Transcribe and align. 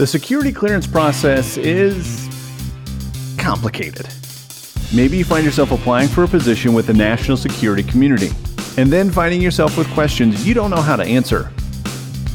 The 0.00 0.06
security 0.06 0.50
clearance 0.50 0.86
process 0.86 1.58
is 1.58 2.26
complicated. 3.36 4.08
Maybe 4.94 5.18
you 5.18 5.26
find 5.26 5.44
yourself 5.44 5.72
applying 5.72 6.08
for 6.08 6.24
a 6.24 6.26
position 6.26 6.72
with 6.72 6.86
the 6.86 6.94
national 6.94 7.36
security 7.36 7.82
community, 7.82 8.30
and 8.78 8.90
then 8.90 9.10
finding 9.10 9.42
yourself 9.42 9.76
with 9.76 9.86
questions 9.90 10.46
you 10.48 10.54
don't 10.54 10.70
know 10.70 10.80
how 10.80 10.96
to 10.96 11.02
answer. 11.02 11.52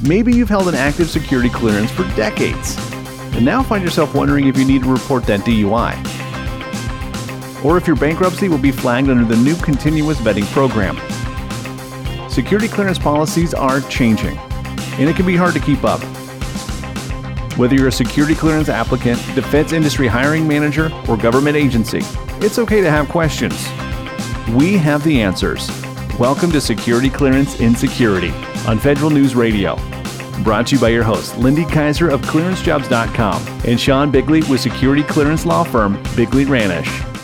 Maybe 0.03 0.31
you've 0.31 0.47
held 0.47 0.67
an 0.67 0.75
active 0.75 1.09
security 1.09 1.49
clearance 1.49 1.89
for 1.89 2.03
decades, 2.15 2.77
and 3.33 3.43
now 3.43 3.63
find 3.63 3.83
yourself 3.83 4.13
wondering 4.13 4.45
if 4.45 4.59
you 4.59 4.65
need 4.65 4.83
to 4.83 4.93
report 4.93 5.23
that 5.23 5.39
DUI. 5.39 5.95
Or 7.65 7.77
if 7.77 7.87
your 7.87 7.95
bankruptcy 7.95 8.47
will 8.47 8.59
be 8.59 8.69
flagged 8.69 9.09
under 9.09 9.25
the 9.25 9.37
new 9.37 9.55
continuous 9.55 10.19
vetting 10.19 10.45
program. 10.53 10.99
Security 12.29 12.67
clearance 12.67 12.99
policies 12.99 13.55
are 13.55 13.81
changing, 13.89 14.37
and 14.99 15.09
it 15.09 15.15
can 15.15 15.25
be 15.25 15.35
hard 15.35 15.55
to 15.55 15.59
keep 15.59 15.83
up. 15.83 16.14
Whether 17.57 17.75
you're 17.75 17.87
a 17.87 17.91
security 17.91 18.35
clearance 18.35 18.67
applicant, 18.67 19.17
defense 19.33 19.71
industry 19.71 20.07
hiring 20.07 20.45
manager, 20.45 20.91
or 21.07 21.15
government 21.15 21.55
agency, 21.55 22.01
it's 22.41 22.59
okay 22.59 22.81
to 22.81 22.91
have 22.91 23.07
questions. 23.07 23.53
We 24.49 24.77
have 24.77 25.05
the 25.05 25.21
answers. 25.21 25.69
Welcome 26.19 26.51
to 26.51 26.59
Security 26.59 27.09
Clearance 27.09 27.61
Insecurity 27.61 28.31
on 28.67 28.77
Federal 28.77 29.09
News 29.09 29.35
Radio. 29.35 29.77
Brought 30.43 30.67
to 30.67 30.75
you 30.75 30.81
by 30.81 30.89
your 30.89 31.03
hosts, 31.03 31.37
Lindy 31.37 31.63
Kyzer 31.63 32.11
of 32.11 32.21
ClearanceJobs.com 32.23 33.61
and 33.65 33.79
Sean 33.79 34.11
Bigley 34.11 34.43
with 34.43 34.59
security 34.59 35.03
clearance 35.03 35.45
law 35.45 35.63
firm 35.63 35.93
Bigley 36.17 36.43
Ranish. 36.43 37.14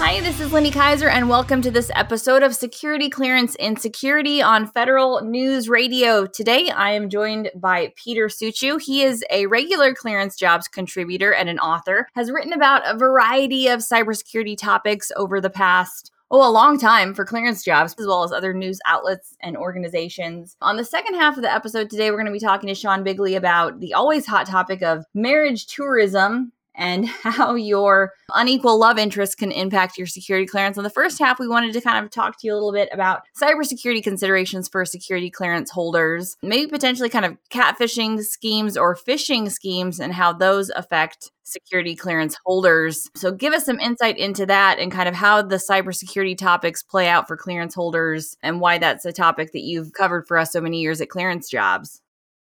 Hi, 0.00 0.20
this 0.20 0.38
is 0.38 0.52
Lindy 0.52 0.70
Kyzer, 0.70 1.10
and 1.10 1.28
welcome 1.28 1.60
to 1.60 1.72
this 1.72 1.90
episode 1.92 2.44
of 2.44 2.54
Security 2.54 3.10
Clearance 3.10 3.56
Insecurity 3.56 4.40
on 4.40 4.68
Federal 4.68 5.22
News 5.22 5.68
Radio. 5.68 6.24
Today, 6.24 6.70
I 6.70 6.92
am 6.92 7.10
joined 7.10 7.50
by 7.56 7.92
Peter 7.96 8.28
Suciu. 8.28 8.80
He 8.80 9.02
is 9.02 9.24
a 9.28 9.46
regular 9.46 9.94
clearance 9.94 10.36
jobs 10.36 10.68
contributor 10.68 11.34
and 11.34 11.48
an 11.48 11.58
author, 11.58 12.06
has 12.14 12.30
written 12.30 12.52
about 12.52 12.82
a 12.86 12.96
variety 12.96 13.66
of 13.66 13.80
cybersecurity 13.80 14.56
topics 14.56 15.10
over 15.16 15.40
the 15.40 15.50
past 15.50 16.12
oh, 16.30 16.48
a 16.48 16.52
long 16.52 16.78
time 16.78 17.12
for 17.12 17.24
clearance 17.24 17.64
jobs, 17.64 17.94
as 17.98 18.06
well 18.06 18.22
as 18.22 18.32
other 18.32 18.54
news 18.54 18.78
outlets 18.86 19.36
and 19.40 19.56
organizations. 19.56 20.56
On 20.60 20.76
the 20.76 20.84
second 20.84 21.14
half 21.14 21.36
of 21.36 21.42
the 21.42 21.52
episode 21.52 21.90
today, 21.90 22.10
we're 22.10 22.18
going 22.18 22.26
to 22.26 22.32
be 22.32 22.38
talking 22.38 22.68
to 22.68 22.74
Sean 22.74 23.02
Bigley 23.02 23.34
about 23.34 23.80
the 23.80 23.94
always 23.94 24.26
hot 24.26 24.46
topic 24.46 24.80
of 24.82 25.04
marriage 25.14 25.66
tourism 25.66 26.52
and 26.78 27.06
how 27.22 27.54
your 27.54 28.12
unequal 28.34 28.78
love 28.78 28.98
interests 28.98 29.34
can 29.34 29.52
impact 29.52 29.98
your 29.98 30.06
security 30.06 30.46
clearance. 30.46 30.78
In 30.78 30.84
the 30.84 30.90
first 30.90 31.18
half, 31.18 31.38
we 31.38 31.48
wanted 31.48 31.74
to 31.74 31.80
kind 31.80 32.02
of 32.02 32.10
talk 32.10 32.40
to 32.40 32.46
you 32.46 32.52
a 32.52 32.54
little 32.54 32.72
bit 32.72 32.88
about 32.92 33.22
cybersecurity 33.40 34.02
considerations 34.02 34.68
for 34.68 34.84
security 34.84 35.30
clearance 35.30 35.70
holders, 35.70 36.36
maybe 36.42 36.70
potentially 36.70 37.10
kind 37.10 37.26
of 37.26 37.36
catfishing 37.50 38.22
schemes 38.22 38.76
or 38.76 38.94
phishing 38.94 39.50
schemes 39.50 40.00
and 40.00 40.14
how 40.14 40.32
those 40.32 40.70
affect 40.70 41.30
security 41.48 41.96
clearance 41.96 42.36
holders. 42.44 43.08
So, 43.16 43.32
give 43.32 43.52
us 43.52 43.64
some 43.64 43.80
insight 43.80 44.18
into 44.18 44.46
that 44.46 44.78
and 44.78 44.92
kind 44.92 45.08
of 45.08 45.14
how 45.14 45.42
the 45.42 45.56
cybersecurity 45.56 46.36
topics 46.36 46.82
play 46.82 47.08
out 47.08 47.26
for 47.26 47.36
clearance 47.36 47.74
holders 47.74 48.36
and 48.42 48.60
why 48.60 48.78
that's 48.78 49.04
a 49.04 49.12
topic 49.12 49.52
that 49.52 49.62
you've 49.62 49.92
covered 49.92 50.26
for 50.28 50.38
us 50.38 50.52
so 50.52 50.60
many 50.60 50.80
years 50.80 51.00
at 51.00 51.08
Clearance 51.08 51.48
Jobs. 51.48 52.02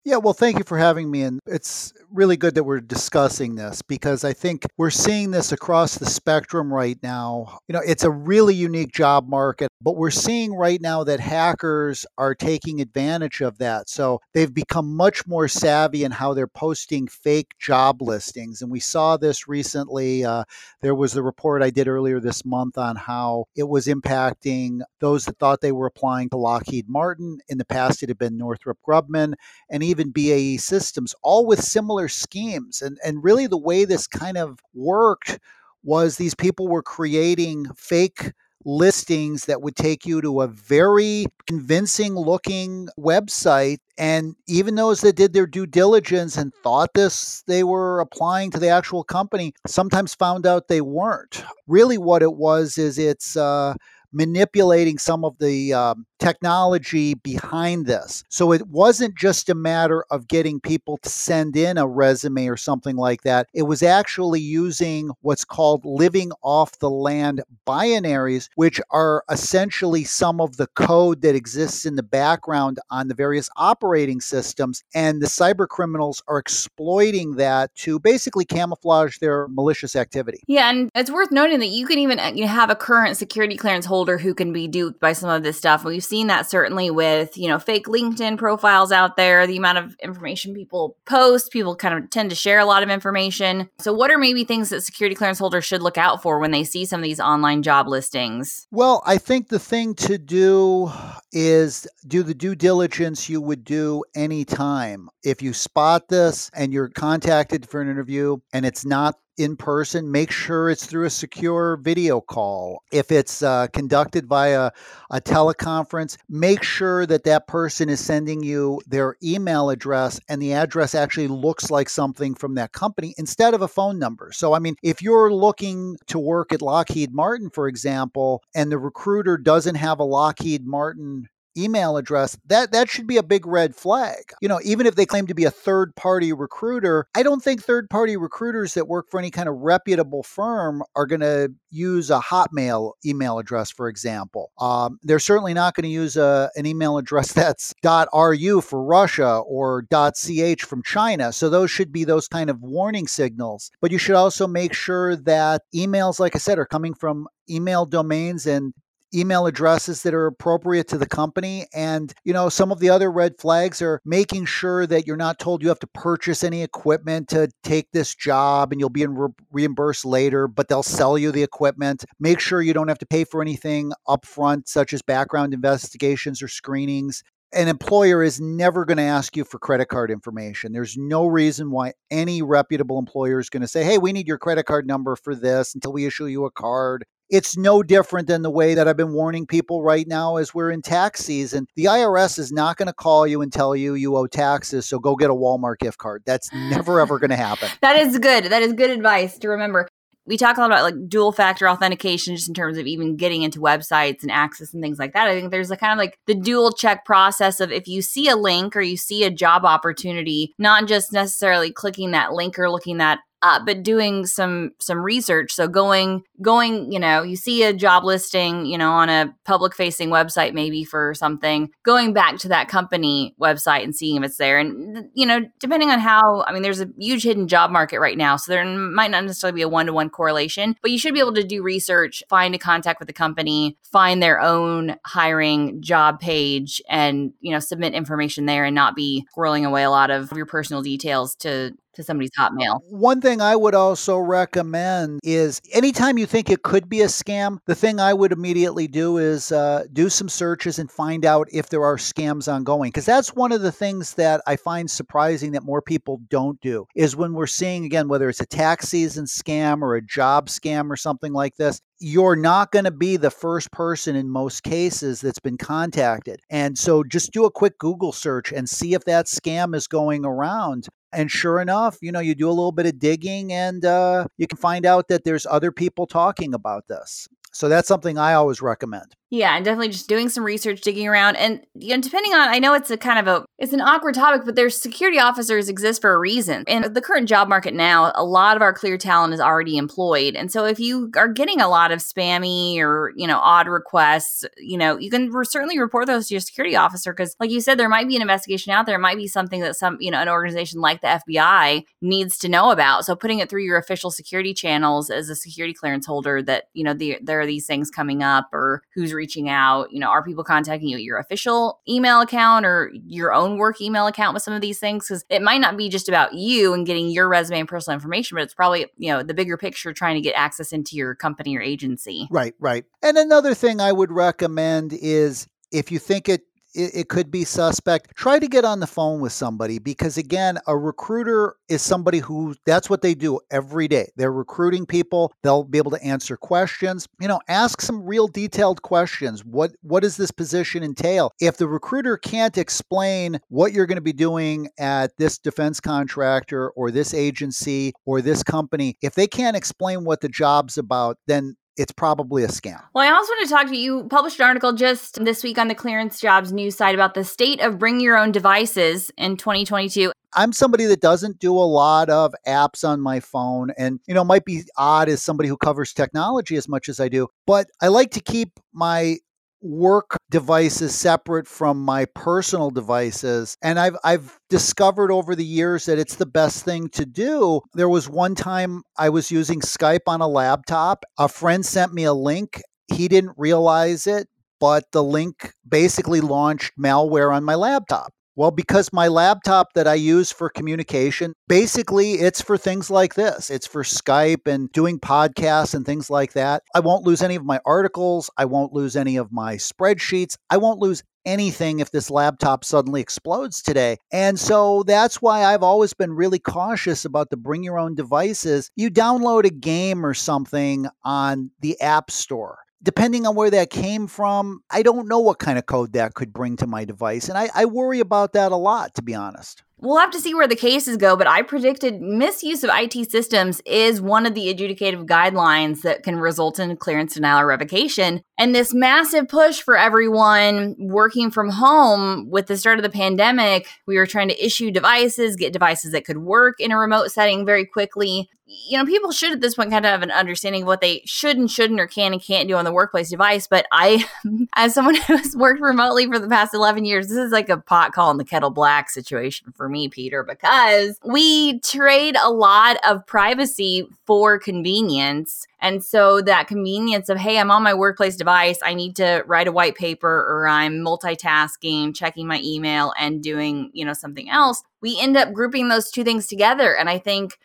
Yeah, 0.03 0.17
well, 0.17 0.33
thank 0.33 0.57
you 0.57 0.65
for 0.65 0.79
having 0.79 1.11
me. 1.11 1.23
And 1.23 1.41
it's 1.47 1.93
really 2.11 2.39
good 2.39 2.55
that 2.55 2.65
we're 2.65 2.81
discussing 2.81 3.55
this 3.55 3.83
because 3.83 4.25
I 4.25 4.33
think 4.33 4.65
we're 4.79 4.89
seeing 4.89 5.31
this 5.31 5.53
across 5.53 5.97
the 5.97 6.07
spectrum 6.07 6.73
right 6.73 6.99
now. 7.03 7.59
You 7.69 7.75
know, 7.75 7.83
it's 7.87 8.03
a 8.03 8.11
really 8.11 8.55
unique 8.55 8.93
job 8.93 9.29
market, 9.29 9.69
but 9.83 9.97
we're 9.97 10.11
seeing 10.11 10.55
right 10.55 10.81
now 10.81 11.05
that 11.05 11.21
hackers 11.21 12.07
are 12.17 12.35
taking 12.35 12.81
advantage 12.81 13.43
of 13.43 13.59
that. 13.59 13.91
So 13.91 14.21
they've 14.33 14.53
become 14.53 14.97
much 14.97 15.27
more 15.27 15.49
savvy 15.49 16.03
in 16.03 16.13
how 16.13 16.33
they're 16.33 16.47
posting 16.47 17.07
fake 17.07 17.53
job 17.61 18.01
listings. 18.01 18.63
And 18.63 18.71
we 18.71 18.81
saw 18.81 19.19
this 19.19 19.47
recently. 19.49 20.25
Uh, 20.25 20.45
there 20.81 20.95
was 20.95 21.13
the 21.13 21.23
report 21.23 21.63
I 21.63 21.69
did 21.69 21.89
earlier 21.89 22.21
this 22.21 22.47
month 22.47 22.79
on 22.79 22.97
how 22.97 23.45
it 23.55 23.69
was 23.69 23.87
impacting 23.87 24.81
those 25.01 25.27
that 25.27 25.39
thought 25.39 25.61
they 25.61 25.73
were 25.73 25.87
applying 25.87 26.31
to 26.31 26.39
Lockheed 26.39 26.89
Martin. 26.89 27.39
In 27.51 27.59
the 27.59 27.67
past, 27.67 28.03
it 28.03 28.09
had 28.09 28.19
been 28.19 28.39
Northrop 28.39 28.79
Grumman. 28.87 29.35
And 29.69 29.83
even 29.91 30.11
BAE 30.11 30.57
Systems, 30.59 31.15
all 31.23 31.47
with 31.47 31.63
similar 31.63 32.09
schemes. 32.09 32.81
And, 32.81 32.99
and 33.05 33.23
really, 33.23 33.47
the 33.47 33.59
way 33.59 33.85
this 33.85 34.07
kind 34.07 34.39
of 34.39 34.61
worked 34.73 35.39
was 35.83 36.17
these 36.17 36.35
people 36.35 36.69
were 36.69 36.83
creating 36.83 37.67
fake 37.77 38.33
listings 38.65 39.47
that 39.47 39.63
would 39.63 39.75
take 39.75 40.05
you 40.05 40.21
to 40.21 40.43
a 40.43 40.47
very 40.47 41.25
convincing 41.47 42.15
looking 42.15 42.89
website 42.99 43.79
and 43.97 44.37
even 44.47 44.75
those 44.75 45.01
that 45.01 45.17
did 45.17 45.33
their 45.33 45.47
due 45.47 45.65
diligence 45.65 46.37
and 46.37 46.53
thought 46.63 46.93
this 46.95 47.43
they 47.47 47.65
were 47.65 48.01
applying 48.01 48.51
to 48.51 48.59
the 48.59 48.69
actual 48.69 49.03
company 49.03 49.55
sometimes 49.67 50.15
found 50.15 50.47
out 50.47 50.69
they 50.69 50.83
weren't 50.83 51.43
really 51.67 51.97
what 51.97 52.23
it 52.23 52.35
was 52.35 52.77
is 52.77 52.99
it's 52.99 53.35
uh, 53.35 53.73
manipulating 54.13 54.99
some 54.99 55.25
of 55.25 55.39
the 55.39 55.73
um, 55.73 56.05
technology 56.21 57.15
behind 57.15 57.87
this. 57.87 58.23
So 58.29 58.53
it 58.53 58.67
wasn't 58.69 59.17
just 59.17 59.49
a 59.49 59.55
matter 59.55 60.05
of 60.11 60.29
getting 60.29 60.61
people 60.61 60.99
to 60.99 61.09
send 61.09 61.57
in 61.57 61.79
a 61.79 61.87
resume 61.89 62.47
or 62.47 62.57
something 62.57 62.97
like 62.97 63.23
that. 63.23 63.49
It 63.55 63.63
was 63.63 63.83
actually 63.83 64.41
using 64.41 65.11
what's 65.23 65.45
called 65.45 65.85
living 65.85 66.31
off 66.43 66.79
the 66.79 66.91
land 66.91 67.43
binaries, 67.67 68.49
which 68.55 68.81
are 68.91 69.25
essentially 69.31 70.05
some 70.05 70.41
of 70.41 70.57
the 70.57 70.67
code 70.69 71.23
that 71.23 71.35
exists 71.35 71.87
in 71.87 71.97
the 71.97 72.03
background 72.03 72.79
on 72.91 73.09
the 73.09 73.15
various 73.15 73.49
operating 73.57 74.21
systems. 74.21 74.85
And 74.95 75.23
the 75.23 75.27
cyber 75.27 75.67
criminals 75.67 76.23
are 76.29 76.39
exploiting 76.39 77.37
that 77.37 77.75
to 77.77 77.99
basically 77.99 78.45
camouflage 78.45 79.19
their 79.19 79.49
malicious 79.49 79.97
activity. 79.97 80.43
Yeah, 80.47 80.69
and 80.71 80.91
it's 80.95 81.11
worth 81.11 81.31
noting 81.31 81.61
that 81.61 81.69
you 81.69 81.87
can 81.87 81.99
even 81.99 82.19
uh, 82.19 82.33
you 82.35 82.47
have 82.47 82.71
a 82.71 82.77
current 82.77 83.17
security 83.17 83.57
clearance 83.57 83.87
holder 83.87 84.19
who 84.19 84.35
can 84.35 84.53
be 84.53 84.69
duped 84.69 85.01
by 85.01 85.13
some 85.13 85.31
of 85.31 85.43
this 85.43 85.57
stuff. 85.57 85.85
We've 85.85 86.05
seen 86.11 86.27
that 86.27 86.51
certainly 86.51 86.91
with, 86.91 87.39
you 87.39 87.49
know, 87.49 87.59
fake 87.59 87.87
LinkedIn 87.87 88.37
profiles 88.37 88.93
out 88.93 89.17
there, 89.17 89.47
the 89.47 89.57
amount 89.57 89.79
of 89.79 89.97
information 90.03 90.53
people 90.53 90.97
post, 91.07 91.51
people 91.51 91.75
kind 91.75 91.95
of 91.95 92.11
tend 92.11 92.29
to 92.31 92.37
share 92.37 92.59
a 92.59 92.67
lot 92.67 92.83
of 92.83 92.91
information. 92.91 93.71
So 93.79 93.93
what 93.93 94.11
are 94.11 94.19
maybe 94.19 94.45
things 94.45 94.69
that 94.69 94.83
security 94.83 95.15
clearance 95.15 95.39
holders 95.39 95.65
should 95.65 95.83
look 95.83 95.97
out 95.97 96.21
for 96.21 96.39
when 96.39 96.51
they 96.51 96.65
see 96.65 96.85
some 96.85 97.01
of 97.01 97.05
these 97.05 97.21
online 97.21 97.63
job 97.63 97.89
listings? 97.89 98.67
Well, 98.71 99.03
I 99.07 99.17
think 99.17 99.49
the 99.49 99.59
thing 99.59 99.95
to 99.95 100.19
do 100.19 100.93
is 101.33 101.87
do 102.07 102.23
the 102.23 102.35
due 102.35 102.55
diligence 102.55 103.29
you 103.29 103.41
would 103.41 103.65
do 103.65 104.03
anytime. 104.15 105.09
If 105.23 105.41
you 105.41 105.53
spot 105.53 106.09
this 106.09 106.51
and 106.53 106.73
you're 106.73 106.89
contacted 106.89 107.69
for 107.69 107.81
an 107.81 107.89
interview 107.89 108.39
and 108.53 108.67
it's 108.67 108.85
not 108.85 109.17
in 109.41 109.57
person, 109.57 110.13
make 110.13 110.31
sure 110.31 110.69
it's 110.69 110.85
through 110.85 111.07
a 111.07 111.11
secure 111.11 111.79
video 111.79 112.21
call. 112.21 112.83
If 112.93 113.11
it's 113.11 113.43
uh, 113.43 113.69
conducted 113.73 114.27
via 114.27 114.71
a 115.11 115.21
teleconference, 115.21 116.19
make 116.29 116.63
sure 116.63 117.07
that 117.07 117.25
that 117.25 117.47
person 117.47 117.89
is 117.89 118.01
sending 118.01 118.43
you 118.43 118.81
their 118.87 119.17
email 119.23 119.71
address 119.71 120.21
and 120.29 120.43
the 120.43 120.53
address 120.53 120.95
actually 120.95 121.29
looks 121.29 121.71
like 121.71 121.89
something 121.89 122.35
from 122.35 122.55
that 122.57 122.73
company 122.73 123.15
instead 123.17 123.55
of 123.55 123.63
a 123.63 123.69
phone 123.69 123.99
number. 123.99 124.31
So, 124.33 124.53
I 124.53 124.59
mean, 124.59 124.77
if 124.83 125.01
you're 125.01 125.33
looking 125.33 125.97
to 126.09 126.19
work 126.19 126.53
at 126.53 126.61
Lockheed 126.61 127.15
Martin, 127.15 127.49
for 127.49 127.67
example, 127.67 128.43
and 128.55 128.71
the 128.71 128.79
recruiter 128.79 129.39
doesn't 129.39 129.77
have 129.77 130.01
a 130.01 130.05
Lockheed 130.05 130.67
Martin 130.67 131.29
email 131.63 131.97
address, 131.97 132.37
that 132.47 132.73
that 132.73 132.89
should 132.89 133.07
be 133.07 133.17
a 133.17 133.23
big 133.23 133.47
red 133.47 133.75
flag. 133.75 134.33
You 134.41 134.49
know, 134.49 134.61
even 134.65 134.87
if 134.87 134.95
they 134.95 135.07
claim 135.07 135.27
to 135.27 135.35
be 135.35 135.45
a 135.45 135.51
third 135.51 135.95
party 135.97 136.33
recruiter, 136.33 137.07
I 137.15 137.23
don't 137.23 137.43
think 137.43 137.63
third 137.63 137.91
party 137.91 138.17
recruiters 138.17 138.75
that 138.75 138.89
work 138.89 139.07
for 139.11 139.19
any 139.19 139.31
kind 139.31 139.49
of 139.49 139.57
reputable 139.57 140.23
firm 140.23 140.83
are 140.97 141.07
going 141.07 141.21
to 141.21 141.53
use 141.71 142.11
a 142.11 142.21
Hotmail 142.21 142.93
email 143.05 143.39
address, 143.39 143.71
for 143.71 143.89
example. 143.89 144.51
Um, 144.59 144.99
they're 145.03 145.19
certainly 145.19 145.55
not 145.55 145.75
going 145.75 145.85
to 145.85 145.89
use 145.89 146.17
a, 146.17 146.51
an 146.57 146.67
email 146.67 146.99
address 146.99 147.33
that's 147.41 147.73
.ru 147.85 148.61
for 148.61 148.83
Russia 148.83 149.39
or 149.47 149.85
.ch 149.85 150.63
from 150.63 150.83
China. 150.83 151.33
So 151.33 151.49
those 151.49 151.71
should 151.71 151.93
be 151.93 152.05
those 152.05 152.29
kind 152.29 152.51
of 152.51 152.61
warning 152.61 153.07
signals. 153.07 153.71
But 153.81 153.91
you 153.91 153.99
should 153.99 154.17
also 154.17 154.47
make 154.47 154.75
sure 154.75 155.17
that 155.17 155.63
emails, 155.75 156.19
like 156.19 156.35
I 156.35 156.39
said, 156.39 156.59
are 156.59 156.67
coming 156.67 156.95
from 156.95 157.29
email 157.49 157.87
domains 157.87 158.47
and 158.47 158.73
email 159.15 159.47
addresses 159.47 160.03
that 160.03 160.15
are 160.15 160.27
appropriate 160.27 160.89
to 160.89 160.99
the 160.99 161.07
company. 161.07 161.67
And, 161.75 162.13
you 162.25 162.33
know, 162.33 162.49
some 162.49 162.73
of 162.73 162.81
the 162.81 162.91
other 162.91 163.11
red 163.11 163.35
flags 163.39 163.83
are 163.83 164.01
making 164.05 164.47
sure 164.47 164.87
that 164.87 165.07
you're 165.07 165.17
not 165.17 165.39
told 165.39 165.63
you 165.63 165.69
have 165.69 165.79
to 165.81 165.87
purchase 165.89 166.45
any 166.45 166.63
equipment 166.63 167.29
to 167.29 167.49
take 167.63 167.91
this 167.93 168.15
job 168.15 168.73
and 168.73 168.81
you'll 168.81 168.91
be 168.91 169.07
re- 169.07 169.29
reimbursed 169.51 170.05
later, 170.05 170.49
but 170.49 170.69
they'll 170.69 170.83
sell 170.83 171.19
you 171.19 171.33
the 171.33 171.43
equipment. 171.43 172.05
Make 172.19 172.41
sure 172.41 172.63
you 172.63 172.73
don't 172.73 172.89
have 172.89 172.99
to 172.99 173.07
pay 173.07 173.25
for 173.25 173.43
anything 173.43 173.93
upfront, 174.09 174.69
such 174.69 174.93
as 174.93 175.03
background 175.03 175.55
investigations 175.55 176.43
or 176.43 176.49
screenings 176.49 177.23
an 177.53 177.69
employer 177.69 178.23
is 178.23 178.41
never 178.41 178.85
going 178.85 178.99
to 178.99 179.03
ask 179.03 179.37
you 179.37 179.45
for 179.45 179.59
credit 179.59 179.87
card 179.87 180.11
information. 180.11 180.73
There's 180.73 180.97
no 180.97 181.27
reason 181.27 181.71
why 181.71 181.95
any 182.11 182.43
reputable 182.43 182.99
employer 182.99 183.41
is 183.41 183.51
going 183.51 183.63
to 183.63 183.69
say, 183.69 183.83
hey, 183.83 183.99
we 183.99 184.13
need 184.13 184.29
your 184.29 184.39
credit 184.39 184.67
card 184.67 184.87
number 184.87 185.17
for 185.17 185.35
this 185.35 185.75
until 185.75 185.93
we 185.93 186.07
issue 186.07 186.27
you 186.27 186.45
a 186.45 186.51
card 186.51 187.05
It's 187.31 187.57
no 187.57 187.83
different 187.83 188.27
than 188.27 188.43
the 188.43 188.51
way 188.51 188.75
that 188.75 188.89
I've 188.89 188.97
been 188.97 189.13
warning 189.13 189.47
people 189.47 189.83
right 189.83 190.07
now 190.07 190.37
as 190.37 190.53
we're 190.53 190.71
in 190.71 190.83
tax 190.83 191.25
season. 191.25 191.67
The 191.77 191.85
IRS 191.85 192.39
is 192.39 192.51
not 192.51 192.77
going 192.77 192.89
to 192.89 192.93
call 192.93 193.27
you 193.27 193.41
and 193.41 193.53
tell 193.53 193.77
you 193.77 193.95
you 193.95 194.17
owe 194.17 194.27
taxes, 194.27 194.87
so 194.87 194.99
go 194.99 195.15
get 195.15 195.31
a 195.31 195.35
Walmart 195.35 195.79
gift 195.79 195.99
card. 195.99 196.23
That's 196.27 196.53
never 196.53 197.01
ever 197.01 197.19
going 197.19 197.31
to 197.31 197.37
happen. 197.37 197.69
that 197.83 197.97
is 197.97 198.19
good. 198.19 198.45
That 198.45 198.63
is 198.63 198.73
good 198.73 198.91
advice 198.91 199.39
to 199.39 199.49
remember 199.49 199.89
we 200.31 200.37
talk 200.37 200.57
a 200.57 200.61
lot 200.61 200.71
about 200.71 200.85
like 200.85 201.09
dual 201.09 201.33
factor 201.33 201.69
authentication 201.69 202.37
just 202.37 202.47
in 202.47 202.55
terms 202.55 202.79
of 202.79 202.87
even 202.87 203.17
getting 203.17 203.43
into 203.43 203.59
websites 203.59 204.23
and 204.23 204.31
access 204.31 204.73
and 204.73 204.83
things 204.83 204.99
like 204.99 205.13
that. 205.13 205.27
I 205.27 205.39
think 205.39 205.51
there's 205.51 205.73
a 205.73 205.77
kind 205.77 205.93
of 205.93 205.99
like 205.99 206.19
the 206.27 206.35
dual 206.37 206.73
check 206.73 207.05
process 207.05 207.59
of 207.59 207.73
if 207.73 207.89
you 207.89 208.01
see 208.01 208.29
a 208.29 208.37
link 208.37 208.77
or 208.77 208.81
you 208.81 208.97
see 208.97 209.25
a 209.25 209.31
job 209.31 209.65
opportunity, 209.65 210.55
not 210.57 210.87
just 210.87 211.13
necessarily 211.13 211.73
clicking 211.73 212.13
that 212.13 212.33
link 212.33 212.59
or 212.59 212.71
looking 212.71 212.99
that 212.99 213.19
uh, 213.43 213.65
but 213.65 213.83
doing 213.83 214.27
some 214.27 214.73
some 214.79 214.99
research. 214.99 215.53
So 215.53 215.69
going 215.69 216.23
going 216.43 216.93
you 216.93 216.99
know 216.99 217.23
you 217.23 217.37
see 217.37 217.63
a 217.63 217.73
job 217.73 218.05
listing 218.05 218.67
you 218.67 218.79
know 218.79 218.93
on 218.93 219.09
a 219.09 219.35
public 219.45 219.75
facing 219.75 220.11
website 220.11 220.55
maybe 220.55 220.85
for 220.85 221.15
something 221.15 221.71
going 221.85 222.13
back 222.13 222.39
to 222.39 222.49
that 222.49 222.69
company 222.69 223.35
website 223.41 223.85
and 223.85 223.95
seeing 223.95 224.17
if 224.17 224.25
it's 224.25 224.37
there. 224.37 224.59
And 224.59 225.11
you 225.15 225.27
know 225.27 225.41
depending 225.59 225.91
on 225.91 225.99
how 225.99 226.45
i 226.47 226.53
mean 226.53 226.63
there's 226.63 226.81
a 226.81 226.89
huge 226.99 227.23
hidden 227.23 227.49
job 227.49 227.71
market 227.71 228.01
right 228.01 228.17
now 228.17 228.37
so 228.37 228.53
there 228.53 228.65
might 228.65 229.11
not 229.11 229.25
necessarily 229.25 229.55
be 229.55 229.63
a 229.63 229.69
one-to-one 229.69 230.11
correlation 230.11 230.77
but 230.83 230.91
you 230.91 230.99
should 230.99 231.15
be 231.15 231.21
able 231.21 231.35
to 231.35 231.45
do 231.45 231.63
research 231.63 232.23
find 232.29 232.55
a 232.55 232.59
contact 232.59 233.01
with 233.01 233.07
the 233.07 233.13
company 233.13 233.77
find 233.83 234.23
their 234.23 234.41
own 234.41 234.97
hiring 235.05 235.81
job 235.83 236.21
page 236.21 236.81
and 236.89 237.33
you 237.41 237.53
know 237.53 237.59
submit 237.59 237.95
information 237.95 238.47
there 238.47 238.65
and 238.65 238.75
not 238.75 238.97
be 238.97 239.27
squirreling 239.37 239.67
away 239.67 239.83
a 239.83 239.91
lot 239.91 240.11
of 240.11 240.33
your 240.33 240.47
personal 240.47 240.83
details 240.83 241.35
to 241.35 241.73
to 242.01 242.05
somebody's 242.05 242.31
Hotmail. 242.39 242.81
One 242.89 243.21
thing 243.21 243.41
I 243.41 243.55
would 243.57 243.75
also 243.75 244.19
recommend 244.19 245.21
is 245.23 245.61
anytime 245.73 246.19
you 246.19 246.27
think 246.27 246.51
it 246.51 246.63
could 246.63 246.89
be 246.89 247.03
a 247.03 247.07
scam, 247.07 247.59
the 247.67 247.75
thing 247.75 248.01
I 248.01 248.13
would 248.13 248.33
immediately 248.33 248.89
do 248.89 249.19
is 249.19 249.53
uh, 249.53 249.85
do 249.93 250.09
some 250.09 250.29
searches 250.29 250.79
and 250.79 250.91
find 250.91 251.25
out 251.25 251.49
if 251.53 251.69
there 251.69 251.85
are 251.85 251.97
scams 251.97 252.53
ongoing. 252.53 252.91
Because 252.91 253.07
that's 253.07 253.35
one 253.35 253.53
of 253.53 253.63
the 253.63 253.73
things 253.73 254.15
that 254.15 254.43
I 254.47 254.57
find 254.57 254.91
surprising 254.91 255.53
that 255.53 255.63
more 255.63 255.83
people 255.83 256.21
don't 256.29 256.61
do 256.61 256.87
is 256.95 257.17
when 257.17 257.35
we're 257.35 257.47
seeing, 257.47 257.85
again, 257.85 258.09
whether 258.09 258.29
it's 258.29 258.41
a 258.41 258.47
tax 258.47 258.89
season 258.89 259.27
scam 259.27 259.83
or 259.83 259.95
a 259.95 260.03
job 260.03 260.49
scam 260.49 260.91
or 260.91 260.97
something 260.97 261.33
like 261.33 261.57
this, 261.57 261.81
you're 262.01 262.37
not 262.37 262.73
going 262.73 262.87
to 262.87 262.91
be 262.91 263.19
the 263.19 263.31
first 263.31 263.71
person 263.71 264.17
in 264.17 264.31
most 264.31 264.63
cases 264.63 265.21
that's 265.21 265.39
been 265.39 265.59
contacted. 265.59 266.41
And 266.49 266.79
so 266.79 267.05
just 267.05 267.31
do 267.31 267.45
a 267.45 267.51
quick 267.51 267.79
Google 267.79 268.13
search 268.13 268.53
and 268.53 268.69
see 268.69 268.95
if 268.95 269.05
that 269.05 269.27
scam 269.27 269.75
is 269.75 269.87
going 269.87 270.25
around. 270.25 270.89
And 271.13 271.31
sure 271.31 271.61
enough, 271.61 271.99
you 272.01 272.11
know, 272.11 272.21
you 272.21 272.35
do 272.35 272.49
a 272.49 272.51
little 272.51 272.73
bit 272.73 272.87
of 272.87 272.99
digging 272.99 273.53
and 273.53 273.85
uh, 273.85 274.27
you 274.39 274.47
can 274.47 274.57
find 274.57 274.87
out 274.87 275.09
that 275.09 275.25
there's 275.25 275.47
other 275.47 275.71
people 275.71 276.07
talking 276.07 276.55
about 276.55 276.89
this. 276.89 277.29
So 277.53 277.69
that's 277.69 277.89
something 277.89 278.17
I 278.17 278.33
always 278.33 278.63
recommend. 278.63 279.15
Yeah, 279.33 279.55
and 279.55 279.65
definitely 279.65 279.91
just 279.91 280.09
doing 280.09 280.29
some 280.29 280.43
research, 280.43 280.81
digging 280.81 281.07
around, 281.07 281.37
and 281.37 281.65
you 281.75 281.95
know, 281.95 282.03
depending 282.03 282.35
on, 282.35 282.49
I 282.49 282.59
know 282.59 282.75
it's 282.75 282.91
a 282.91 282.97
kind 282.97 283.17
of 283.17 283.29
a, 283.29 283.45
it's 283.59 283.73
an 283.73 283.81
awkward 283.81 284.17
topic, 284.17 284.43
but 284.45 284.57
there's 284.57 284.77
security 284.77 285.21
officers 285.21 285.69
exist 285.69 286.01
for 286.01 286.13
a 286.13 286.19
reason. 286.19 286.65
And 286.67 286.97
the 286.97 287.01
current 287.01 287.29
job 287.29 287.49
market 287.49 287.73
now, 287.73 288.11
a 288.17 288.25
lot 288.25 288.57
of 288.57 288.63
our 288.63 288.73
clear 288.73 288.99
talent 288.99 289.33
is 289.33 289.39
already 289.39 289.77
employed, 289.77 290.35
and 290.35 290.51
so 290.51 290.65
if 290.65 290.81
you 290.81 291.13
are 291.17 291.29
getting 291.29 291.61
a 291.61 291.69
lot 291.69 291.93
of 291.93 292.01
spammy 292.01 292.79
or 292.79 293.13
you 293.15 293.29
know 293.29 293.39
odd 293.39 293.69
requests, 293.69 294.45
you 294.59 294.77
know, 294.77 294.99
you 294.99 295.11
can 295.11 295.31
re- 295.31 295.45
certainly 295.45 295.79
report 295.79 296.09
those 296.09 296.27
to 296.27 296.35
your 296.35 296.41
security 296.41 296.75
officer 296.75 297.13
because, 297.13 297.37
like 297.39 297.53
you 297.53 297.61
said, 297.61 297.79
there 297.79 297.89
might 297.89 298.09
be 298.09 298.17
an 298.17 298.23
investigation 298.23 298.73
out 298.73 298.85
there. 298.85 298.97
It 298.97 299.01
might 299.01 299.17
be 299.17 299.29
something 299.29 299.61
that 299.61 299.77
some, 299.77 299.97
you 300.01 300.11
know, 300.11 300.21
an 300.21 300.29
organization 300.29 300.81
like 300.81 301.03
the 301.03 301.21
FBI 301.29 301.85
needs 302.03 302.37
to 302.39 302.49
know 302.49 302.73
about. 302.73 303.05
So 303.05 303.15
putting 303.15 303.39
it 303.39 303.49
through 303.49 303.63
your 303.63 303.79
official 303.79 304.11
security 304.11 304.55
channels 304.55 305.09
as 305.09 305.29
a 305.29 305.37
security 305.37 305.73
clearance 305.73 306.07
holder 306.07 306.43
that 306.43 306.65
you 306.75 306.83
know 306.83 306.95
the, 306.95 307.19
there 307.23 307.41
are 307.41 307.47
these 307.47 307.67
things 307.67 307.93
coming 307.93 308.25
up 308.25 308.49
or 308.53 308.83
who's 308.93 309.15
reaching 309.21 309.51
out? 309.51 309.93
You 309.93 310.01
know, 310.01 310.09
are 310.09 310.25
people 310.25 310.43
contacting 310.43 310.89
you 310.89 310.97
at 310.97 311.03
your 311.03 311.19
official 311.19 311.81
email 311.87 312.23
account 312.23 312.65
or 312.65 312.91
your 313.07 313.35
own 313.35 313.59
work 313.59 313.81
email 313.83 314.07
account 314.07 314.33
with 314.33 314.43
some 314.43 314.55
of 314.55 314.63
these 314.63 314.79
things? 314.79 315.07
Because 315.07 315.27
it 315.29 315.43
might 315.43 315.61
not 315.61 315.77
be 315.77 315.91
just 315.91 316.09
about 316.09 316.33
you 316.33 316.73
and 316.73 316.87
getting 316.87 317.11
your 317.11 317.29
resume 317.29 317.61
and 317.61 317.69
personal 317.69 317.95
information, 317.95 318.37
but 318.37 318.43
it's 318.43 318.55
probably, 318.55 318.87
you 318.97 319.13
know, 319.13 319.23
the 319.23 319.35
bigger 319.35 319.59
picture 319.59 319.93
trying 319.93 320.15
to 320.15 320.23
get 320.23 320.33
access 320.33 320.73
into 320.73 320.97
your 320.97 321.15
company 321.15 321.55
or 321.55 321.61
agency. 321.61 322.27
Right, 322.31 322.55
right. 322.59 322.87
And 323.03 323.19
another 323.19 323.53
thing 323.53 323.79
I 323.81 323.93
would 323.93 324.11
recommend 324.11 324.95
is 324.95 325.47
if 325.71 325.93
you 325.93 325.99
think 325.99 326.29
it 326.29 326.43
it, 326.75 326.91
it, 326.95 327.09
could 327.09 327.31
be 327.31 327.45
suspect. 327.45 328.15
Try 328.17 328.39
to 328.39 328.47
get 328.47 328.65
on 328.65 328.81
the 328.81 328.87
phone 328.87 329.21
with 329.21 329.33
somebody 329.33 329.79
because, 329.79 330.17
again, 330.17 330.59
a 330.67 330.77
recruiter 330.77 331.57
is 331.69 331.83
somebody 331.83 332.19
who 332.19 332.55
that's 332.67 332.91
what 332.91 333.03
they 333.03 333.15
do 333.15 333.41
every 333.51 333.89
day. 333.89 334.11
They're 334.17 334.33
recruiting 334.33 334.87
people. 334.87 335.33
They'll 335.43 335.65
be 335.65 335.79
able 335.79 335.91
to 335.93 336.03
answer 336.03 336.37
questions. 336.37 337.09
You 337.21 337.29
know, 337.29 337.41
ask 337.49 337.81
some 337.81 338.05
real 338.05 338.29
detailed 338.29 338.83
questions. 338.83 339.45
What 339.45 339.73
what 339.83 340.03
does 340.03 340.17
this 340.17 340.31
position 340.31 340.83
entail? 340.83 341.33
If 341.41 341.57
the 341.57 341.69
recruiter 341.69 342.17
can't 342.17 342.57
explain 342.59 343.41
what 343.49 343.73
you're 343.73 343.87
going 343.87 343.97
to 343.97 344.03
be 344.03 344.13
doing 344.13 344.69
at 344.79 345.17
this 345.17 345.39
defense 345.39 345.81
contractor 345.81 346.71
or 346.71 346.91
this 346.91 347.15
agency 347.15 347.93
or 348.05 348.21
this 348.21 348.43
company, 348.43 348.97
if 349.03 349.15
they 349.15 349.27
can't 349.27 349.57
explain 349.57 350.05
what 350.05 350.21
the 350.21 350.29
job's 350.29 350.79
about, 350.79 351.17
then 351.27 351.57
it's 351.77 351.93
probably 351.93 352.45
a 352.45 352.49
scam. 352.49 352.83
Well, 352.95 353.07
I 353.07 353.15
also 353.15 353.33
want 353.33 353.49
to 353.49 353.55
talk 353.55 353.67
to 353.69 353.77
you. 353.77 354.05
Published 354.11 354.39
an 354.41 354.47
article 354.47 354.73
just 354.73 355.25
this 355.25 355.43
week 355.43 355.59
on 355.59 355.69
the 355.69 355.75
Clearance 355.75 356.21
Jobs 356.21 356.53
news 356.53 356.77
site 356.77 356.95
about 356.95 357.15
the 357.15 357.25
state 357.25 357.61
of 357.61 357.79
bring 357.79 358.01
your 358.01 358.19
own 358.19 358.33
devices 358.33 359.11
in 359.17 359.37
2022. 359.37 360.13
I'm 360.35 360.53
somebody 360.53 360.85
that 360.87 361.01
doesn't 361.01 361.41
do 361.41 361.53
a 361.53 361.67
lot 361.67 362.09
of 362.09 362.35
apps 362.47 362.89
on 362.89 363.01
my 363.01 363.19
phone 363.19 363.71
and 363.77 363.99
you 364.07 364.15
know 364.15 364.25
might 364.25 364.45
be 364.45 364.63
odd 364.77 365.09
as 365.09 365.23
somebody 365.23 365.49
who 365.49 365.57
covers 365.57 365.93
technology 365.93 366.57
as 366.57 366.69
much 366.69 366.89
as 366.89 367.01
I 367.01 367.09
do, 367.09 367.29
but 367.47 367.69
I 367.81 367.89
like 367.89 368.11
to 368.13 368.21
keep 368.21 368.61
my 368.73 369.17
work 369.63 370.17
devices 370.31 370.95
separate 370.95 371.47
from 371.47 371.79
my 371.79 372.07
personal 372.15 372.71
devices 372.71 373.57
and 373.63 373.79
I've 373.79 373.97
I've 374.05 374.39
discovered 374.49 375.11
over 375.11 375.35
the 375.35 375.45
years 375.45 375.87
that 375.87 375.99
it's 375.99 376.17
the 376.17 376.27
best 376.27 376.65
thing 376.65 376.89
to 376.91 377.05
do. 377.05 377.61
There 377.75 377.89
was 377.89 378.09
one 378.09 378.35
time 378.35 378.83
I 378.97 379.11
was 379.11 379.31
using 379.31 379.61
Skype 379.61 380.07
on 380.07 380.21
a 380.21 380.29
laptop. 380.29 381.05
A 381.19 381.29
friend 381.29 381.65
sent 381.65 381.93
me 381.93 382.05
a 382.05 382.15
link. 382.15 382.63
He 382.93 383.09
didn't 383.09 383.35
realize 383.37 384.07
it, 384.07 384.29
but 384.61 384.85
the 384.93 385.03
link 385.03 385.53
basically 385.69 386.21
launched 386.21 386.73
malware 386.79 387.35
on 387.35 387.45
my 387.45 387.55
laptop. 387.55 388.13
Well, 388.37 388.51
because 388.51 388.93
my 388.93 389.09
laptop 389.09 389.73
that 389.75 389.89
I 389.89 389.95
use 389.95 390.31
for 390.33 390.49
communication, 390.49 391.35
basically 391.49 392.13
it's 392.13 392.41
for 392.41 392.57
things 392.57 392.89
like 392.89 393.15
this. 393.15 393.51
It's 393.51 393.67
for 393.67 393.83
Skype 393.83 394.47
and 394.47 394.71
doing 394.73 395.01
podcasts 395.01 395.75
and 395.75 395.85
things 395.85 396.09
like 396.09 396.33
that. 396.35 396.63
I 396.75 396.81
won't 396.81 397.05
lose 397.05 397.23
any 397.23 397.35
of 397.35 397.45
my 397.45 397.61
articles. 397.67 398.31
I 398.37 398.45
won't 398.45 398.73
lose 398.73 398.97
any 398.97 399.17
of 399.17 399.33
my 399.33 399.57
spreadsheets. 399.57 400.37
I 400.49 400.59
won't 400.59 400.79
lose 400.79 401.03
anything 401.27 401.81
if 401.81 401.91
this 401.91 402.11
laptop 402.11 402.65
suddenly 402.65 403.01
explodes 403.01 403.63
today. 403.63 403.99
And 404.13 404.39
so 404.39 404.85
that's 404.85 405.21
why 405.21 405.45
I've 405.45 405.63
always 405.63 405.93
been 405.93 406.13
really 406.13 406.39
cautious 406.39 407.05
about 407.05 407.31
the 407.31 407.37
bring 407.37 407.63
your 407.63 407.79
own 407.79 407.95
devices. 407.95 408.71
You 408.77 408.91
download 408.91 409.45
a 409.45 409.51
game 409.51 410.07
or 410.07 410.15
something 410.15 410.87
on 411.05 411.51
the 411.61 411.79
App 411.81 412.11
Store 412.11 412.59
depending 412.83 413.27
on 413.27 413.35
where 413.35 413.51
that 413.51 413.71
came 413.71 414.07
from, 414.07 414.63
I 414.71 414.83
don't 414.83 415.09
know 415.09 415.21
what 415.21 415.39
kind 415.39 415.59
of 415.59 415.67
code 415.67 415.93
that 415.93 416.15
could 416.15 416.33
bring 416.33 416.57
to 416.57 416.67
my 416.67 416.85
device. 416.85 417.29
And 417.29 417.37
I, 417.37 417.51
I 417.55 417.65
worry 417.67 418.01
about 418.01 418.33
that 418.33 418.53
a 418.53 418.57
lot, 418.57 418.95
to 418.95 419.03
be 419.03 419.15
honest. 419.15 419.63
We'll 419.83 419.99
have 419.99 420.11
to 420.11 420.21
see 420.21 420.35
where 420.35 420.47
the 420.47 420.57
cases 420.57 420.99
go, 420.99 421.17
but 421.17 421.27
I 421.27 421.41
predicted 421.41 422.03
misuse 422.03 422.63
of 422.63 422.71
IT 422.73 423.11
systems 423.11 423.63
is 423.65 423.99
one 423.99 424.27
of 424.27 424.35
the 424.35 424.53
adjudicative 424.53 425.07
guidelines 425.07 425.81
that 425.83 426.03
can 426.03 426.17
result 426.17 426.59
in 426.59 426.77
clearance 426.77 427.15
denial 427.15 427.41
or 427.41 427.47
revocation. 427.47 428.23
And 428.37 428.55
this 428.55 428.75
massive 428.75 429.29
push 429.29 429.63
for 429.63 429.79
everyone 429.79 430.77
working 430.79 431.31
from 431.31 431.49
home 431.49 432.29
with 432.29 432.47
the 432.47 432.59
start 432.59 432.79
of 432.79 432.83
the 432.83 432.91
pandemic, 432.91 433.69
we 433.87 433.97
were 433.97 434.07
trying 434.07 434.29
to 434.29 434.45
issue 434.45 434.71
devices, 434.71 435.37
get 435.37 435.55
devices 435.55 435.93
that 435.93 436.05
could 436.05 436.19
work 436.19 436.61
in 436.61 436.73
a 436.73 436.79
remote 436.79 437.11
setting 437.11 437.47
very 437.47 437.65
quickly 437.65 438.29
you 438.51 438.77
know, 438.77 438.85
people 438.85 439.13
should 439.13 439.33
at 439.33 439.41
this 439.41 439.55
point 439.55 439.71
kind 439.71 439.85
of 439.85 439.91
have 439.91 440.03
an 440.03 440.11
understanding 440.11 440.63
of 440.63 440.67
what 440.67 440.81
they 440.81 441.03
should 441.05 441.37
and 441.37 441.51
shouldn't 441.51 441.79
or 441.79 441.87
can 441.87 442.13
and 442.13 442.23
can't 442.23 442.49
do 442.49 442.57
on 442.57 442.65
the 442.65 442.73
workplace 442.73 443.11
device. 443.11 443.47
But 443.47 443.67
I, 443.71 444.05
as 444.57 444.75
someone 444.75 444.97
who 444.97 445.17
has 445.17 445.37
worked 445.37 445.61
remotely 445.61 446.07
for 446.07 446.19
the 446.19 446.29
past 446.29 446.53
11 446.53 446.85
years, 446.85 447.09
this 447.09 447.17
is 447.17 447.31
like 447.31 447.49
a 447.49 447.59
pot 447.59 447.93
calling 447.93 448.19
the 448.19 448.25
kettle 448.25 448.51
black 448.51 448.91
situation 448.91 449.53
for 449.57 449.69
me, 449.71 449.89
Peter, 449.89 450.23
because 450.23 450.99
we 451.05 451.61
trade 451.61 452.17
a 452.23 452.31
lot 452.31 452.77
of 452.89 453.07
privacy 453.07 453.89
for 454.07 454.39
convenience. 454.39 455.47
And 455.61 455.83
so 455.85 456.21
that 456.23 456.49
convenience 456.49 457.09
of, 457.09 457.19
hey, 457.19 457.39
I'm 457.39 457.51
on 457.51 457.63
my 457.63 457.75
workplace 457.75 458.17
device, 458.17 458.59
I 458.63 458.75
need 458.75 458.97
to 458.97 459.23
write 459.27 459.49
a 459.49 459.53
white 459.53 459.77
paper 459.77 460.09
or 460.09 460.49
I'm 460.49 460.81
multitasking, 460.81 461.95
checking 461.95 462.27
my 462.27 462.41
email 462.43 462.93
and 462.99 463.23
doing, 463.23 463.71
you 463.73 463.85
know, 463.85 463.93
something 463.93 464.29
else. 464.29 464.63
We 464.81 464.99
end 465.01 465.17
up 465.17 465.33
grouping 465.33 465.69
those 465.69 465.91
two 465.91 466.05
things 466.05 466.27
together. 466.27 466.77
And 466.77 466.89
I 466.89 466.99
think 466.99 467.39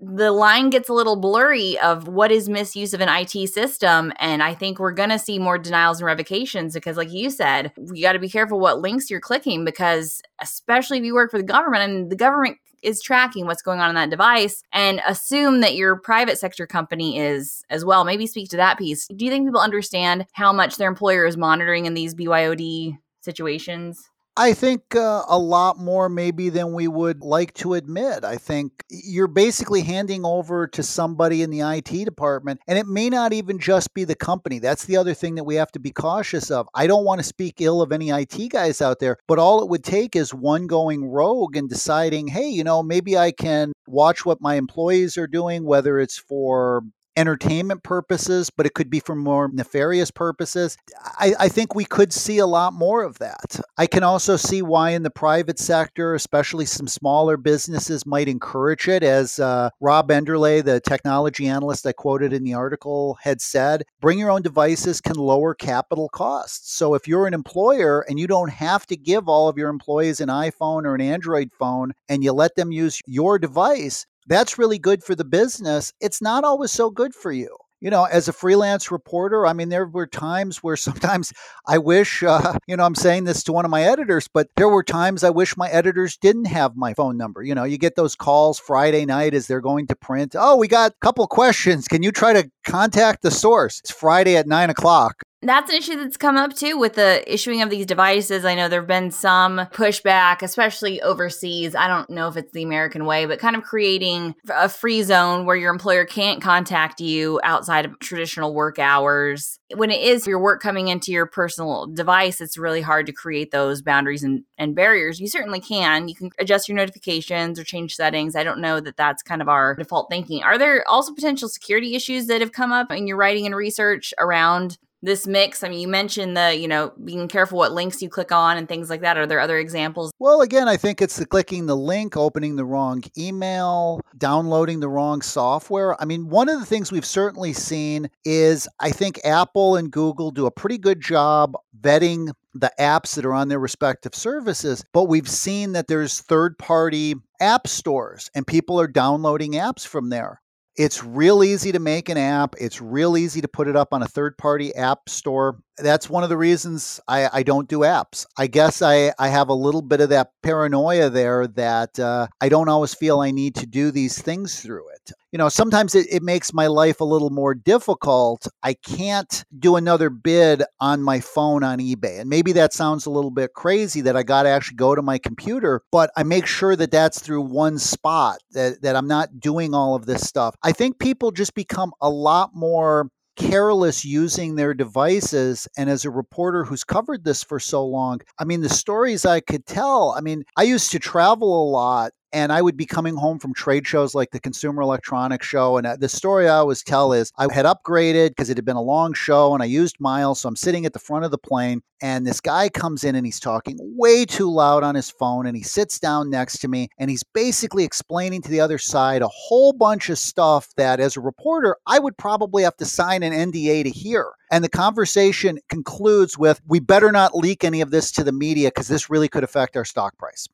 the 0.00 0.30
line 0.30 0.70
gets 0.70 0.88
a 0.88 0.92
little 0.92 1.16
blurry 1.16 1.78
of 1.80 2.06
what 2.06 2.30
is 2.30 2.48
misuse 2.48 2.94
of 2.94 3.00
an 3.00 3.08
IT 3.08 3.48
system. 3.48 4.12
And 4.18 4.42
I 4.42 4.54
think 4.54 4.78
we're 4.78 4.92
going 4.92 5.08
to 5.08 5.18
see 5.18 5.38
more 5.38 5.58
denials 5.58 5.98
and 5.98 6.06
revocations 6.06 6.74
because, 6.74 6.96
like 6.96 7.10
you 7.10 7.30
said, 7.30 7.72
you 7.92 8.02
got 8.02 8.12
to 8.12 8.20
be 8.20 8.28
careful 8.28 8.60
what 8.60 8.80
links 8.80 9.10
you're 9.10 9.20
clicking 9.20 9.64
because, 9.64 10.22
especially 10.40 10.98
if 10.98 11.04
you 11.04 11.14
work 11.14 11.30
for 11.30 11.38
the 11.38 11.44
government, 11.44 11.90
and 11.90 12.10
the 12.10 12.16
government 12.16 12.58
is 12.80 13.02
tracking 13.02 13.46
what's 13.46 13.62
going 13.62 13.80
on 13.80 13.88
in 13.88 13.96
that 13.96 14.10
device 14.10 14.62
and 14.72 15.02
assume 15.04 15.60
that 15.62 15.74
your 15.74 15.96
private 15.96 16.38
sector 16.38 16.64
company 16.64 17.18
is 17.18 17.64
as 17.70 17.84
well. 17.84 18.04
Maybe 18.04 18.28
speak 18.28 18.50
to 18.50 18.56
that 18.56 18.78
piece. 18.78 19.08
Do 19.08 19.24
you 19.24 19.32
think 19.32 19.48
people 19.48 19.60
understand 19.60 20.26
how 20.32 20.52
much 20.52 20.76
their 20.76 20.88
employer 20.88 21.26
is 21.26 21.36
monitoring 21.36 21.86
in 21.86 21.94
these 21.94 22.14
BYOD 22.14 22.96
situations? 23.20 24.08
I 24.40 24.54
think 24.54 24.94
uh, 24.94 25.24
a 25.26 25.36
lot 25.36 25.80
more 25.80 26.08
maybe 26.08 26.48
than 26.48 26.72
we 26.72 26.86
would 26.86 27.22
like 27.22 27.54
to 27.54 27.74
admit. 27.74 28.24
I 28.24 28.36
think 28.36 28.84
you're 28.88 29.26
basically 29.26 29.82
handing 29.82 30.24
over 30.24 30.68
to 30.68 30.82
somebody 30.84 31.42
in 31.42 31.50
the 31.50 31.62
IT 31.62 32.04
department, 32.04 32.60
and 32.68 32.78
it 32.78 32.86
may 32.86 33.10
not 33.10 33.32
even 33.32 33.58
just 33.58 33.94
be 33.94 34.04
the 34.04 34.14
company. 34.14 34.60
That's 34.60 34.84
the 34.84 34.96
other 34.96 35.12
thing 35.12 35.34
that 35.34 35.42
we 35.42 35.56
have 35.56 35.72
to 35.72 35.80
be 35.80 35.90
cautious 35.90 36.52
of. 36.52 36.68
I 36.72 36.86
don't 36.86 37.04
want 37.04 37.18
to 37.18 37.24
speak 37.24 37.60
ill 37.60 37.82
of 37.82 37.90
any 37.90 38.10
IT 38.10 38.50
guys 38.50 38.80
out 38.80 39.00
there, 39.00 39.16
but 39.26 39.40
all 39.40 39.60
it 39.60 39.68
would 39.70 39.82
take 39.82 40.14
is 40.14 40.32
one 40.32 40.68
going 40.68 41.04
rogue 41.04 41.56
and 41.56 41.68
deciding, 41.68 42.28
hey, 42.28 42.48
you 42.48 42.62
know, 42.62 42.80
maybe 42.80 43.18
I 43.18 43.32
can 43.32 43.72
watch 43.88 44.24
what 44.24 44.40
my 44.40 44.54
employees 44.54 45.18
are 45.18 45.26
doing, 45.26 45.64
whether 45.64 45.98
it's 45.98 46.16
for 46.16 46.84
entertainment 47.18 47.82
purposes, 47.82 48.48
but 48.48 48.64
it 48.64 48.74
could 48.74 48.88
be 48.88 49.00
for 49.00 49.16
more 49.16 49.48
nefarious 49.48 50.10
purposes. 50.12 50.78
I, 51.18 51.34
I, 51.38 51.48
think 51.48 51.74
we 51.74 51.84
could 51.84 52.12
see 52.12 52.38
a 52.38 52.46
lot 52.46 52.72
more 52.72 53.02
of 53.02 53.18
that. 53.18 53.60
I 53.76 53.88
can 53.88 54.04
also 54.04 54.36
see 54.36 54.62
why 54.62 54.90
in 54.90 55.02
the 55.02 55.10
private 55.10 55.58
sector, 55.58 56.14
especially 56.14 56.64
some 56.64 56.86
smaller 56.86 57.36
businesses, 57.36 58.06
might 58.06 58.28
encourage 58.28 58.86
it. 58.86 59.02
As 59.02 59.40
uh, 59.40 59.70
Rob 59.80 60.08
Enderle, 60.10 60.64
the 60.64 60.80
technology 60.80 61.48
analyst 61.48 61.84
I 61.86 61.92
quoted 61.92 62.32
in 62.32 62.44
the 62.44 62.54
article, 62.54 63.18
had 63.20 63.40
said, 63.40 63.82
bring 64.00 64.20
your 64.20 64.30
own 64.30 64.42
devices 64.42 65.00
can 65.00 65.16
lower 65.16 65.54
capital 65.54 66.08
costs. 66.08 66.72
So 66.72 66.94
if 66.94 67.08
you're 67.08 67.26
an 67.26 67.34
employer 67.34 68.04
and 68.08 68.20
you 68.20 68.28
don't 68.28 68.50
have 68.50 68.86
to 68.86 68.96
give 68.96 69.28
all 69.28 69.48
of 69.48 69.58
your 69.58 69.70
employees 69.70 70.20
an 70.20 70.28
iPhone 70.28 70.84
or 70.84 70.94
an 70.94 71.00
Android 71.00 71.50
phone 71.58 71.94
and 72.08 72.22
you 72.22 72.32
let 72.32 72.54
them 72.54 72.70
use 72.70 73.02
your 73.06 73.40
device, 73.40 74.06
that's 74.28 74.58
really 74.58 74.78
good 74.78 75.02
for 75.02 75.14
the 75.14 75.24
business. 75.24 75.92
It's 76.00 76.22
not 76.22 76.44
always 76.44 76.70
so 76.70 76.90
good 76.90 77.14
for 77.14 77.32
you. 77.32 77.56
You 77.80 77.90
know, 77.90 78.04
as 78.04 78.26
a 78.26 78.32
freelance 78.32 78.90
reporter, 78.90 79.46
I 79.46 79.52
mean, 79.52 79.68
there 79.68 79.86
were 79.86 80.06
times 80.06 80.58
where 80.64 80.76
sometimes 80.88 81.32
I 81.66 81.78
wish, 81.78 82.22
uh, 82.22 82.58
you 82.66 82.76
know, 82.76 82.84
I'm 82.84 82.94
saying 82.94 83.24
this 83.24 83.44
to 83.44 83.52
one 83.52 83.64
of 83.64 83.70
my 83.70 83.82
editors, 83.82 84.28
but 84.32 84.48
there 84.56 84.68
were 84.68 84.82
times 84.82 85.22
I 85.22 85.30
wish 85.30 85.56
my 85.56 85.68
editors 85.68 86.16
didn't 86.16 86.46
have 86.46 86.76
my 86.76 86.94
phone 86.94 87.16
number. 87.16 87.42
You 87.42 87.54
know, 87.54 87.64
you 87.64 87.78
get 87.78 87.96
those 87.96 88.16
calls 88.16 88.58
Friday 88.58 89.06
night 89.06 89.32
as 89.32 89.46
they're 89.46 89.60
going 89.60 89.86
to 89.88 89.96
print. 89.96 90.34
Oh, 90.36 90.56
we 90.56 90.66
got 90.66 90.90
a 90.90 90.94
couple 91.00 91.26
questions. 91.28 91.86
Can 91.86 92.02
you 92.02 92.10
try 92.10 92.32
to 92.32 92.50
contact 92.66 93.22
the 93.22 93.30
source? 93.30 93.78
It's 93.78 93.92
Friday 93.92 94.36
at 94.36 94.46
nine 94.48 94.70
o'clock. 94.70 95.22
That's 95.40 95.70
an 95.70 95.76
issue 95.76 95.96
that's 95.96 96.16
come 96.16 96.36
up 96.36 96.56
too 96.56 96.76
with 96.76 96.94
the 96.94 97.22
issuing 97.32 97.62
of 97.62 97.70
these 97.70 97.86
devices. 97.86 98.44
I 98.44 98.56
know 98.56 98.68
there 98.68 98.80
have 98.80 98.88
been 98.88 99.12
some 99.12 99.58
pushback, 99.72 100.42
especially 100.42 101.00
overseas. 101.00 101.76
I 101.76 101.86
don't 101.86 102.10
know 102.10 102.26
if 102.26 102.36
it's 102.36 102.50
the 102.50 102.64
American 102.64 103.04
way, 103.04 103.24
but 103.24 103.38
kind 103.38 103.54
of 103.54 103.62
creating 103.62 104.34
a 104.50 104.68
free 104.68 105.04
zone 105.04 105.46
where 105.46 105.54
your 105.54 105.72
employer 105.72 106.04
can't 106.04 106.42
contact 106.42 107.00
you 107.00 107.40
outside 107.44 107.84
of 107.84 107.96
traditional 108.00 108.52
work 108.52 108.80
hours. 108.80 109.60
When 109.76 109.92
it 109.92 110.00
is 110.00 110.26
your 110.26 110.40
work 110.40 110.60
coming 110.60 110.88
into 110.88 111.12
your 111.12 111.26
personal 111.26 111.86
device, 111.86 112.40
it's 112.40 112.58
really 112.58 112.80
hard 112.80 113.06
to 113.06 113.12
create 113.12 113.52
those 113.52 113.80
boundaries 113.80 114.24
and, 114.24 114.42
and 114.58 114.74
barriers. 114.74 115.20
You 115.20 115.28
certainly 115.28 115.60
can. 115.60 116.08
You 116.08 116.16
can 116.16 116.30
adjust 116.40 116.68
your 116.68 116.74
notifications 116.76 117.60
or 117.60 117.64
change 117.64 117.94
settings. 117.94 118.34
I 118.34 118.42
don't 118.42 118.60
know 118.60 118.80
that 118.80 118.96
that's 118.96 119.22
kind 119.22 119.40
of 119.40 119.48
our 119.48 119.76
default 119.76 120.10
thinking. 120.10 120.42
Are 120.42 120.58
there 120.58 120.82
also 120.88 121.14
potential 121.14 121.48
security 121.48 121.94
issues 121.94 122.26
that 122.26 122.40
have 122.40 122.50
come 122.50 122.72
up 122.72 122.90
in 122.90 123.06
your 123.06 123.16
writing 123.16 123.46
and 123.46 123.54
research 123.54 124.12
around 124.18 124.78
this 125.02 125.26
mix? 125.26 125.62
I 125.62 125.68
mean, 125.68 125.80
you 125.80 125.88
mentioned 125.88 126.36
the, 126.36 126.56
you 126.56 126.68
know, 126.68 126.92
being 127.04 127.28
careful 127.28 127.58
what 127.58 127.72
links 127.72 128.02
you 128.02 128.08
click 128.08 128.32
on 128.32 128.56
and 128.56 128.68
things 128.68 128.90
like 128.90 129.00
that. 129.02 129.16
Are 129.16 129.26
there 129.26 129.40
other 129.40 129.58
examples? 129.58 130.12
Well, 130.18 130.40
again, 130.40 130.68
I 130.68 130.76
think 130.76 131.00
it's 131.00 131.16
the 131.16 131.26
clicking 131.26 131.66
the 131.66 131.76
link, 131.76 132.16
opening 132.16 132.56
the 132.56 132.64
wrong 132.64 133.02
email, 133.16 134.00
downloading 134.16 134.80
the 134.80 134.88
wrong 134.88 135.22
software. 135.22 136.00
I 136.00 136.04
mean, 136.04 136.28
one 136.28 136.48
of 136.48 136.58
the 136.58 136.66
things 136.66 136.90
we've 136.90 137.04
certainly 137.04 137.52
seen 137.52 138.08
is 138.24 138.68
I 138.80 138.90
think 138.90 139.20
Apple 139.24 139.76
and 139.76 139.90
Google 139.90 140.30
do 140.30 140.46
a 140.46 140.50
pretty 140.50 140.78
good 140.78 141.00
job 141.00 141.54
vetting 141.80 142.32
the 142.54 142.72
apps 142.80 143.14
that 143.14 143.24
are 143.24 143.34
on 143.34 143.48
their 143.48 143.58
respective 143.60 144.14
services, 144.14 144.84
but 144.92 145.04
we've 145.04 145.28
seen 145.28 145.72
that 145.72 145.86
there's 145.86 146.20
third 146.20 146.58
party 146.58 147.14
app 147.40 147.68
stores 147.68 148.30
and 148.34 148.46
people 148.46 148.80
are 148.80 148.88
downloading 148.88 149.52
apps 149.52 149.86
from 149.86 150.10
there. 150.10 150.40
It's 150.78 151.02
real 151.02 151.42
easy 151.42 151.72
to 151.72 151.80
make 151.80 152.08
an 152.08 152.16
app. 152.16 152.54
It's 152.60 152.80
real 152.80 153.16
easy 153.16 153.40
to 153.40 153.48
put 153.48 153.66
it 153.66 153.74
up 153.74 153.92
on 153.92 154.04
a 154.04 154.06
third 154.06 154.38
party 154.38 154.72
app 154.76 155.08
store 155.08 155.58
that's 155.82 156.10
one 156.10 156.22
of 156.22 156.28
the 156.28 156.36
reasons 156.36 157.00
I, 157.08 157.28
I, 157.32 157.42
don't 157.42 157.68
do 157.68 157.80
apps. 157.80 158.26
I 158.36 158.46
guess 158.46 158.82
I, 158.82 159.12
I 159.18 159.28
have 159.28 159.48
a 159.48 159.54
little 159.54 159.82
bit 159.82 160.00
of 160.00 160.08
that 160.10 160.32
paranoia 160.42 161.10
there 161.10 161.46
that 161.46 161.98
uh, 161.98 162.26
I 162.40 162.48
don't 162.48 162.68
always 162.68 162.94
feel 162.94 163.20
I 163.20 163.30
need 163.30 163.54
to 163.56 163.66
do 163.66 163.90
these 163.90 164.20
things 164.20 164.60
through 164.60 164.88
it. 164.90 165.12
You 165.32 165.38
know, 165.38 165.48
sometimes 165.48 165.94
it, 165.94 166.06
it 166.10 166.22
makes 166.22 166.54
my 166.54 166.66
life 166.66 167.00
a 167.00 167.04
little 167.04 167.30
more 167.30 167.54
difficult. 167.54 168.46
I 168.62 168.74
can't 168.74 169.44
do 169.58 169.76
another 169.76 170.10
bid 170.10 170.62
on 170.80 171.02
my 171.02 171.20
phone 171.20 171.62
on 171.62 171.78
eBay. 171.78 172.20
And 172.20 172.30
maybe 172.30 172.52
that 172.52 172.72
sounds 172.72 173.04
a 173.06 173.10
little 173.10 173.30
bit 173.30 173.52
crazy 173.52 174.00
that 174.02 174.16
I 174.16 174.22
got 174.22 174.44
to 174.44 174.48
actually 174.48 174.76
go 174.76 174.94
to 174.94 175.02
my 175.02 175.18
computer, 175.18 175.82
but 175.92 176.10
I 176.16 176.22
make 176.22 176.46
sure 176.46 176.76
that 176.76 176.90
that's 176.90 177.20
through 177.20 177.42
one 177.42 177.78
spot, 177.78 178.38
that, 178.52 178.80
that 178.82 178.96
I'm 178.96 179.08
not 179.08 179.38
doing 179.38 179.74
all 179.74 179.94
of 179.94 180.06
this 180.06 180.22
stuff. 180.22 180.54
I 180.62 180.72
think 180.72 180.98
people 180.98 181.30
just 181.30 181.54
become 181.54 181.92
a 182.00 182.08
lot 182.08 182.50
more 182.54 183.10
careless 183.38 184.04
using 184.04 184.56
their 184.56 184.74
devices. 184.74 185.68
And 185.76 185.88
as 185.88 186.04
a 186.04 186.10
reporter 186.10 186.64
who's 186.64 186.84
covered 186.84 187.24
this 187.24 187.42
for 187.42 187.60
so 187.60 187.84
long, 187.86 188.20
I 188.38 188.44
mean, 188.44 188.60
the 188.60 188.68
stories 188.68 189.24
I 189.24 189.40
could 189.40 189.64
tell, 189.66 190.14
I 190.16 190.20
mean, 190.20 190.44
I 190.56 190.64
used 190.64 190.90
to 190.92 190.98
travel 190.98 191.62
a 191.62 191.70
lot 191.70 192.12
and 192.32 192.52
I 192.52 192.60
would 192.60 192.76
be 192.76 192.86
coming 192.86 193.16
home 193.16 193.38
from 193.38 193.54
trade 193.54 193.86
shows 193.86 194.14
like 194.14 194.30
the 194.30 194.40
Consumer 194.40 194.82
Electronics 194.82 195.46
Show. 195.46 195.76
And 195.76 195.86
uh, 195.86 195.96
the 195.96 196.08
story 196.08 196.48
I 196.48 196.56
always 196.56 196.82
tell 196.82 197.12
is 197.12 197.32
I 197.38 197.52
had 197.52 197.64
upgraded 197.64 198.30
because 198.30 198.50
it 198.50 198.56
had 198.56 198.64
been 198.64 198.76
a 198.76 198.82
long 198.82 199.14
show 199.14 199.54
and 199.54 199.62
I 199.62 199.66
used 199.66 199.96
miles. 199.98 200.40
So 200.40 200.48
I'm 200.48 200.56
sitting 200.56 200.84
at 200.84 200.92
the 200.92 200.98
front 200.98 201.24
of 201.24 201.30
the 201.30 201.38
plane 201.38 201.82
and 202.00 202.26
this 202.26 202.40
guy 202.40 202.68
comes 202.68 203.02
in 203.02 203.14
and 203.14 203.26
he's 203.26 203.40
talking 203.40 203.76
way 203.80 204.24
too 204.24 204.50
loud 204.50 204.82
on 204.84 204.94
his 204.94 205.10
phone 205.10 205.46
and 205.46 205.56
he 205.56 205.62
sits 205.62 205.98
down 205.98 206.30
next 206.30 206.58
to 206.58 206.68
me 206.68 206.88
and 206.98 207.10
he's 207.10 207.24
basically 207.24 207.84
explaining 207.84 208.42
to 208.42 208.50
the 208.50 208.60
other 208.60 208.78
side 208.78 209.22
a 209.22 209.28
whole 209.28 209.72
bunch 209.72 210.10
of 210.10 210.18
stuff 210.18 210.68
that 210.76 211.00
as 211.00 211.16
a 211.16 211.20
reporter 211.20 211.76
I 211.86 211.98
would 211.98 212.16
probably 212.16 212.62
have 212.62 212.76
to 212.76 212.84
sign 212.84 213.22
an 213.22 213.32
NDA 213.32 213.84
to 213.84 213.90
hear. 213.90 214.32
And 214.50 214.64
the 214.64 214.68
conversation 214.68 215.58
concludes 215.68 216.38
with, 216.38 216.60
we 216.66 216.80
better 216.80 217.12
not 217.12 217.34
leak 217.34 217.64
any 217.64 217.80
of 217.80 217.90
this 217.90 218.10
to 218.12 218.24
the 218.24 218.32
media 218.32 218.68
because 218.68 218.88
this 218.88 219.10
really 219.10 219.28
could 219.28 219.44
affect 219.44 219.76
our 219.76 219.84
stock 219.84 220.16
price 220.18 220.46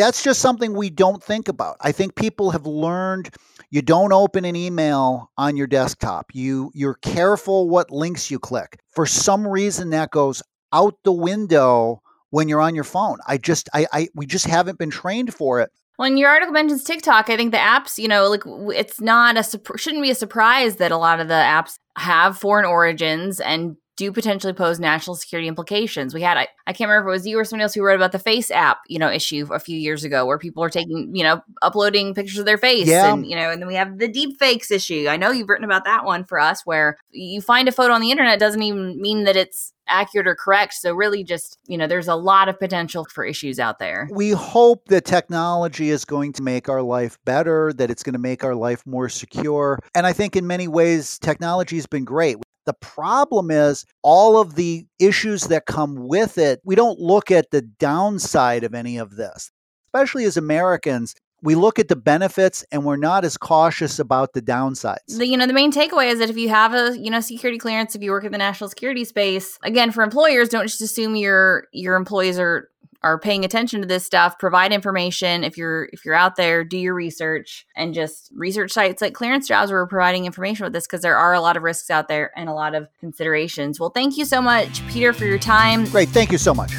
that's 0.00 0.22
just 0.22 0.40
something 0.40 0.72
we 0.72 0.88
don't 0.88 1.22
think 1.22 1.48
about. 1.48 1.76
I 1.80 1.92
think 1.92 2.14
people 2.16 2.50
have 2.50 2.66
learned 2.66 3.34
you 3.70 3.82
don't 3.82 4.12
open 4.12 4.44
an 4.44 4.56
email 4.56 5.30
on 5.36 5.56
your 5.56 5.66
desktop. 5.66 6.26
You 6.32 6.70
you're 6.74 6.94
careful 6.94 7.68
what 7.68 7.90
links 7.90 8.30
you 8.30 8.38
click. 8.38 8.80
For 8.88 9.06
some 9.06 9.46
reason 9.46 9.90
that 9.90 10.10
goes 10.10 10.42
out 10.72 10.94
the 11.04 11.12
window 11.12 12.00
when 12.30 12.48
you're 12.48 12.60
on 12.60 12.74
your 12.74 12.84
phone. 12.84 13.18
I 13.26 13.36
just 13.36 13.68
I, 13.74 13.86
I 13.92 14.08
we 14.14 14.26
just 14.26 14.46
haven't 14.46 14.78
been 14.78 14.90
trained 14.90 15.34
for 15.34 15.60
it. 15.60 15.70
When 15.96 16.16
your 16.16 16.30
article 16.30 16.54
mentions 16.54 16.82
TikTok, 16.82 17.28
I 17.28 17.36
think 17.36 17.52
the 17.52 17.58
apps, 17.58 17.98
you 17.98 18.08
know, 18.08 18.28
like 18.30 18.42
it's 18.74 19.02
not 19.02 19.36
a 19.36 19.44
shouldn't 19.76 20.02
be 20.02 20.10
a 20.10 20.14
surprise 20.14 20.76
that 20.76 20.92
a 20.92 20.96
lot 20.96 21.20
of 21.20 21.28
the 21.28 21.34
apps 21.34 21.78
have 21.98 22.38
foreign 22.38 22.64
origins 22.64 23.38
and 23.38 23.76
do 24.00 24.10
potentially 24.10 24.54
pose 24.54 24.80
national 24.80 25.14
security 25.14 25.46
implications. 25.46 26.14
We 26.14 26.22
had, 26.22 26.38
I, 26.38 26.48
I 26.66 26.72
can't 26.72 26.88
remember 26.88 27.10
if 27.10 27.12
it 27.12 27.18
was 27.18 27.26
you 27.26 27.38
or 27.38 27.44
somebody 27.44 27.64
else 27.64 27.74
who 27.74 27.82
wrote 27.82 27.96
about 27.96 28.12
the 28.12 28.18
FaceApp, 28.18 28.76
you 28.88 28.98
know, 28.98 29.10
issue 29.10 29.46
a 29.52 29.60
few 29.60 29.78
years 29.78 30.04
ago 30.04 30.24
where 30.24 30.38
people 30.38 30.64
are 30.64 30.70
taking, 30.70 31.14
you 31.14 31.22
know, 31.22 31.42
uploading 31.60 32.14
pictures 32.14 32.38
of 32.38 32.46
their 32.46 32.56
face. 32.56 32.88
Yeah. 32.88 33.12
And, 33.12 33.26
you 33.26 33.36
know, 33.36 33.50
and 33.50 33.60
then 33.60 33.68
we 33.68 33.74
have 33.74 33.98
the 33.98 34.08
deep 34.08 34.38
fakes 34.38 34.70
issue. 34.70 35.06
I 35.10 35.18
know 35.18 35.32
you've 35.32 35.50
written 35.50 35.66
about 35.66 35.84
that 35.84 36.06
one 36.06 36.24
for 36.24 36.40
us 36.40 36.64
where 36.64 36.96
you 37.10 37.42
find 37.42 37.68
a 37.68 37.72
photo 37.72 37.92
on 37.92 38.00
the 38.00 38.10
internet 38.10 38.40
doesn't 38.40 38.62
even 38.62 38.98
mean 39.02 39.24
that 39.24 39.36
it's 39.36 39.74
accurate 39.86 40.26
or 40.26 40.34
correct. 40.34 40.72
So 40.74 40.94
really 40.94 41.22
just, 41.22 41.58
you 41.66 41.76
know, 41.76 41.86
there's 41.86 42.08
a 42.08 42.14
lot 42.14 42.48
of 42.48 42.58
potential 42.58 43.06
for 43.12 43.22
issues 43.22 43.58
out 43.58 43.78
there. 43.78 44.08
We 44.10 44.30
hope 44.30 44.86
that 44.86 45.04
technology 45.04 45.90
is 45.90 46.06
going 46.06 46.32
to 46.34 46.42
make 46.42 46.70
our 46.70 46.80
life 46.80 47.18
better, 47.26 47.74
that 47.74 47.90
it's 47.90 48.02
going 48.02 48.14
to 48.14 48.20
make 48.20 48.44
our 48.44 48.54
life 48.54 48.86
more 48.86 49.10
secure. 49.10 49.78
And 49.94 50.06
I 50.06 50.14
think 50.14 50.36
in 50.36 50.46
many 50.46 50.68
ways 50.68 51.18
technology 51.18 51.76
has 51.76 51.86
been 51.86 52.04
great. 52.04 52.38
The 52.70 52.74
problem 52.74 53.50
is 53.50 53.84
all 54.04 54.40
of 54.40 54.54
the 54.54 54.86
issues 55.00 55.48
that 55.48 55.66
come 55.66 56.06
with 56.06 56.38
it. 56.38 56.60
We 56.64 56.76
don't 56.76 57.00
look 57.00 57.32
at 57.32 57.50
the 57.50 57.62
downside 57.62 58.62
of 58.62 58.74
any 58.74 58.96
of 58.96 59.16
this, 59.16 59.50
especially 59.88 60.24
as 60.24 60.36
Americans 60.36 61.16
we 61.42 61.54
look 61.54 61.78
at 61.78 61.88
the 61.88 61.96
benefits 61.96 62.64
and 62.70 62.84
we're 62.84 62.96
not 62.96 63.24
as 63.24 63.36
cautious 63.36 63.98
about 63.98 64.34
the 64.34 64.42
downsides. 64.42 65.16
The, 65.16 65.26
you 65.26 65.36
know, 65.36 65.46
the 65.46 65.52
main 65.52 65.72
takeaway 65.72 66.12
is 66.12 66.18
that 66.18 66.30
if 66.30 66.36
you 66.36 66.50
have 66.50 66.74
a, 66.74 66.98
you 66.98 67.10
know, 67.10 67.20
security 67.20 67.58
clearance, 67.58 67.94
if 67.94 68.02
you 68.02 68.10
work 68.10 68.24
in 68.24 68.32
the 68.32 68.38
national 68.38 68.68
security 68.68 69.04
space, 69.04 69.58
again, 69.62 69.90
for 69.90 70.04
employers, 70.04 70.50
don't 70.50 70.66
just 70.66 70.82
assume 70.82 71.16
your 71.16 71.66
your 71.72 71.96
employees 71.96 72.38
are 72.38 72.68
are 73.02 73.18
paying 73.18 73.44
attention 73.44 73.80
to 73.80 73.86
this 73.86 74.04
stuff 74.04 74.38
provide 74.38 74.72
information. 74.72 75.42
If 75.44 75.56
you're 75.56 75.88
if 75.92 76.04
you're 76.04 76.14
out 76.14 76.36
there 76.36 76.64
do 76.64 76.76
your 76.76 76.94
research 76.94 77.66
and 77.74 77.94
just 77.94 78.30
research 78.34 78.72
sites. 78.72 79.00
Like 79.00 79.14
clearance 79.14 79.48
jobs 79.48 79.70
where 79.70 79.82
we're 79.82 79.88
providing 79.88 80.26
information 80.26 80.64
with 80.64 80.72
this 80.72 80.86
because 80.86 81.02
there 81.02 81.16
are 81.16 81.34
a 81.34 81.40
lot 81.40 81.56
of 81.56 81.62
risks 81.62 81.90
out 81.90 82.08
there 82.08 82.30
and 82.36 82.48
a 82.48 82.52
lot 82.52 82.74
of 82.74 82.88
considerations. 82.98 83.80
Well 83.80 83.90
thank 83.90 84.18
you 84.18 84.24
so 84.24 84.42
much 84.42 84.86
peter 84.88 85.12
for 85.12 85.24
your 85.24 85.38
time. 85.38 85.84
Great. 85.86 86.08
Thank 86.08 86.32
you 86.32 86.38
so 86.38 86.54
much. 86.54 86.72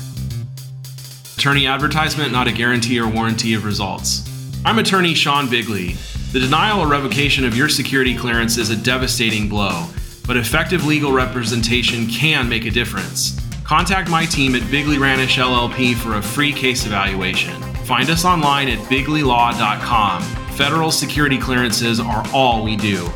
Attorney 1.37 1.65
advertisement 1.65 2.31
not 2.31 2.47
a 2.47 2.51
guarantee 2.51 2.99
or 2.99 3.07
warranty 3.07 3.53
of 3.55 3.65
results. 3.65 4.27
I'm 4.63 4.77
attorney 4.77 5.15
Sean 5.15 5.49
Bigley. 5.49 5.95
The 6.33 6.39
denial 6.39 6.81
or 6.81 6.87
revocation 6.87 7.45
of 7.45 7.57
your 7.57 7.67
security 7.67 8.15
clearance 8.15 8.57
is 8.57 8.69
a 8.69 8.75
devastating 8.75 9.49
blow, 9.49 9.87
but 10.27 10.37
effective 10.37 10.85
legal 10.85 11.11
representation 11.11 12.07
can 12.07 12.47
make 12.47 12.65
a 12.65 12.71
difference. 12.71 13.40
Contact 13.71 14.09
my 14.09 14.25
team 14.25 14.53
at 14.55 14.69
Bigley 14.69 14.97
Ranish 14.97 15.37
LLP 15.37 15.95
for 15.95 16.17
a 16.17 16.21
free 16.21 16.51
case 16.51 16.85
evaluation. 16.85 17.53
Find 17.85 18.09
us 18.09 18.25
online 18.25 18.67
at 18.67 18.79
bigleylaw.com. 18.89 20.21
Federal 20.21 20.91
security 20.91 21.37
clearances 21.37 21.97
are 21.97 22.21
all 22.33 22.65
we 22.65 22.75
do. 22.75 23.09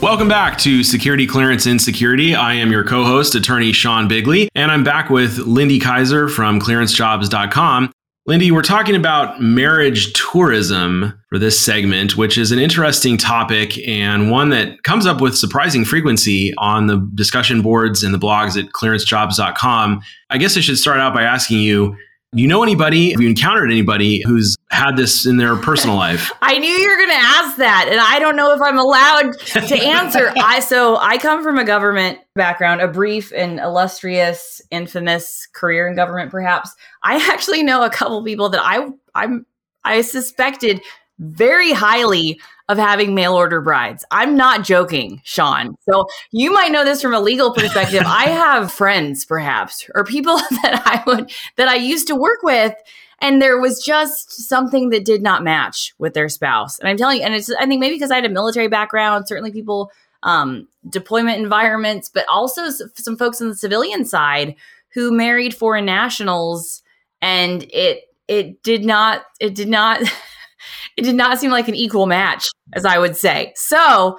Welcome 0.00 0.28
back 0.28 0.56
to 0.58 0.84
Security 0.84 1.26
Clearance 1.26 1.66
Insecurity. 1.66 2.36
I 2.36 2.54
am 2.54 2.70
your 2.70 2.84
co 2.84 3.02
host, 3.02 3.34
attorney 3.34 3.72
Sean 3.72 4.06
Bigley, 4.06 4.48
and 4.54 4.70
I'm 4.70 4.84
back 4.84 5.10
with 5.10 5.38
Lindy 5.38 5.80
Kyzer 5.80 6.30
from 6.30 6.60
clearancejobs.com. 6.60 7.92
Lindy, 8.28 8.50
we're 8.50 8.60
talking 8.60 8.94
about 8.94 9.40
marriage 9.40 10.12
tourism 10.12 11.18
for 11.30 11.38
this 11.38 11.58
segment, 11.58 12.14
which 12.14 12.36
is 12.36 12.52
an 12.52 12.58
interesting 12.58 13.16
topic 13.16 13.78
and 13.88 14.30
one 14.30 14.50
that 14.50 14.82
comes 14.82 15.06
up 15.06 15.22
with 15.22 15.34
surprising 15.34 15.82
frequency 15.82 16.52
on 16.58 16.88
the 16.88 16.98
discussion 17.14 17.62
boards 17.62 18.02
and 18.02 18.12
the 18.12 18.18
blogs 18.18 18.62
at 18.62 18.70
clearancejobs.com. 18.72 20.02
I 20.28 20.36
guess 20.36 20.58
I 20.58 20.60
should 20.60 20.76
start 20.76 21.00
out 21.00 21.14
by 21.14 21.22
asking 21.22 21.60
you 21.60 21.96
do 22.34 22.42
you 22.42 22.48
know 22.48 22.62
anybody? 22.62 23.12
Have 23.12 23.22
you 23.22 23.28
encountered 23.28 23.70
anybody 23.70 24.22
who's 24.22 24.54
had 24.70 24.98
this 24.98 25.24
in 25.24 25.38
their 25.38 25.56
personal 25.56 25.96
life? 25.96 26.30
I 26.42 26.58
knew 26.58 26.68
you 26.68 26.90
were 26.90 26.96
going 26.96 27.08
to 27.08 27.14
ask 27.14 27.56
that, 27.56 27.88
and 27.90 27.98
I 27.98 28.18
don't 28.18 28.36
know 28.36 28.52
if 28.52 28.60
I'm 28.60 28.78
allowed 28.78 29.32
to 29.68 29.82
answer. 29.82 30.30
I 30.36 30.60
so 30.60 30.98
I 30.98 31.16
come 31.16 31.42
from 31.42 31.56
a 31.56 31.64
government 31.64 32.18
background, 32.34 32.82
a 32.82 32.88
brief 32.88 33.32
and 33.34 33.58
illustrious, 33.58 34.60
infamous 34.70 35.48
career 35.54 35.88
in 35.88 35.96
government. 35.96 36.30
Perhaps 36.30 36.70
I 37.02 37.16
actually 37.32 37.62
know 37.62 37.84
a 37.84 37.90
couple 37.90 38.22
people 38.24 38.48
that 38.50 38.60
I 38.62 38.88
I'm 39.14 39.46
I 39.84 40.02
suspected 40.02 40.80
very 41.18 41.72
highly 41.72 42.40
of 42.68 42.76
having 42.76 43.14
mail 43.14 43.34
order 43.34 43.60
brides. 43.60 44.04
I'm 44.10 44.36
not 44.36 44.62
joking, 44.62 45.20
Sean. 45.24 45.74
So 45.88 46.06
you 46.32 46.52
might 46.52 46.70
know 46.70 46.84
this 46.84 47.00
from 47.00 47.14
a 47.14 47.20
legal 47.20 47.52
perspective. 47.52 48.02
I 48.06 48.24
have 48.28 48.70
friends, 48.70 49.24
perhaps, 49.24 49.88
or 49.94 50.04
people 50.04 50.36
that 50.62 50.82
I 50.84 51.02
would 51.06 51.32
that 51.56 51.68
I 51.68 51.76
used 51.76 52.06
to 52.08 52.14
work 52.14 52.42
with. 52.42 52.74
And 53.20 53.42
there 53.42 53.58
was 53.58 53.82
just 53.82 54.30
something 54.48 54.90
that 54.90 55.04
did 55.04 55.22
not 55.22 55.42
match 55.42 55.92
with 55.98 56.14
their 56.14 56.28
spouse. 56.28 56.78
And 56.78 56.88
I'm 56.88 56.96
telling 56.96 57.18
you, 57.18 57.24
and 57.24 57.34
it's 57.34 57.50
I 57.50 57.66
think 57.66 57.80
maybe 57.80 57.96
because 57.96 58.10
I 58.10 58.16
had 58.16 58.26
a 58.26 58.30
military 58.30 58.68
background, 58.68 59.26
certainly 59.26 59.50
people 59.50 59.90
um, 60.22 60.68
deployment 60.88 61.38
environments, 61.38 62.08
but 62.08 62.26
also 62.28 62.70
some 62.94 63.16
folks 63.16 63.40
on 63.40 63.48
the 63.48 63.56
civilian 63.56 64.04
side 64.04 64.54
who 64.90 65.10
married 65.10 65.54
foreign 65.54 65.84
nationals, 65.84 66.82
and 67.20 67.64
it 67.72 68.04
it 68.28 68.62
did 68.62 68.84
not 68.84 69.22
it 69.40 69.54
did 69.54 69.68
not 69.68 70.02
it 70.96 71.02
did 71.02 71.14
not 71.14 71.38
seem 71.38 71.50
like 71.50 71.68
an 71.68 71.74
equal 71.74 72.06
match, 72.06 72.48
as 72.72 72.84
I 72.84 72.98
would 72.98 73.16
say. 73.16 73.52
So, 73.56 74.18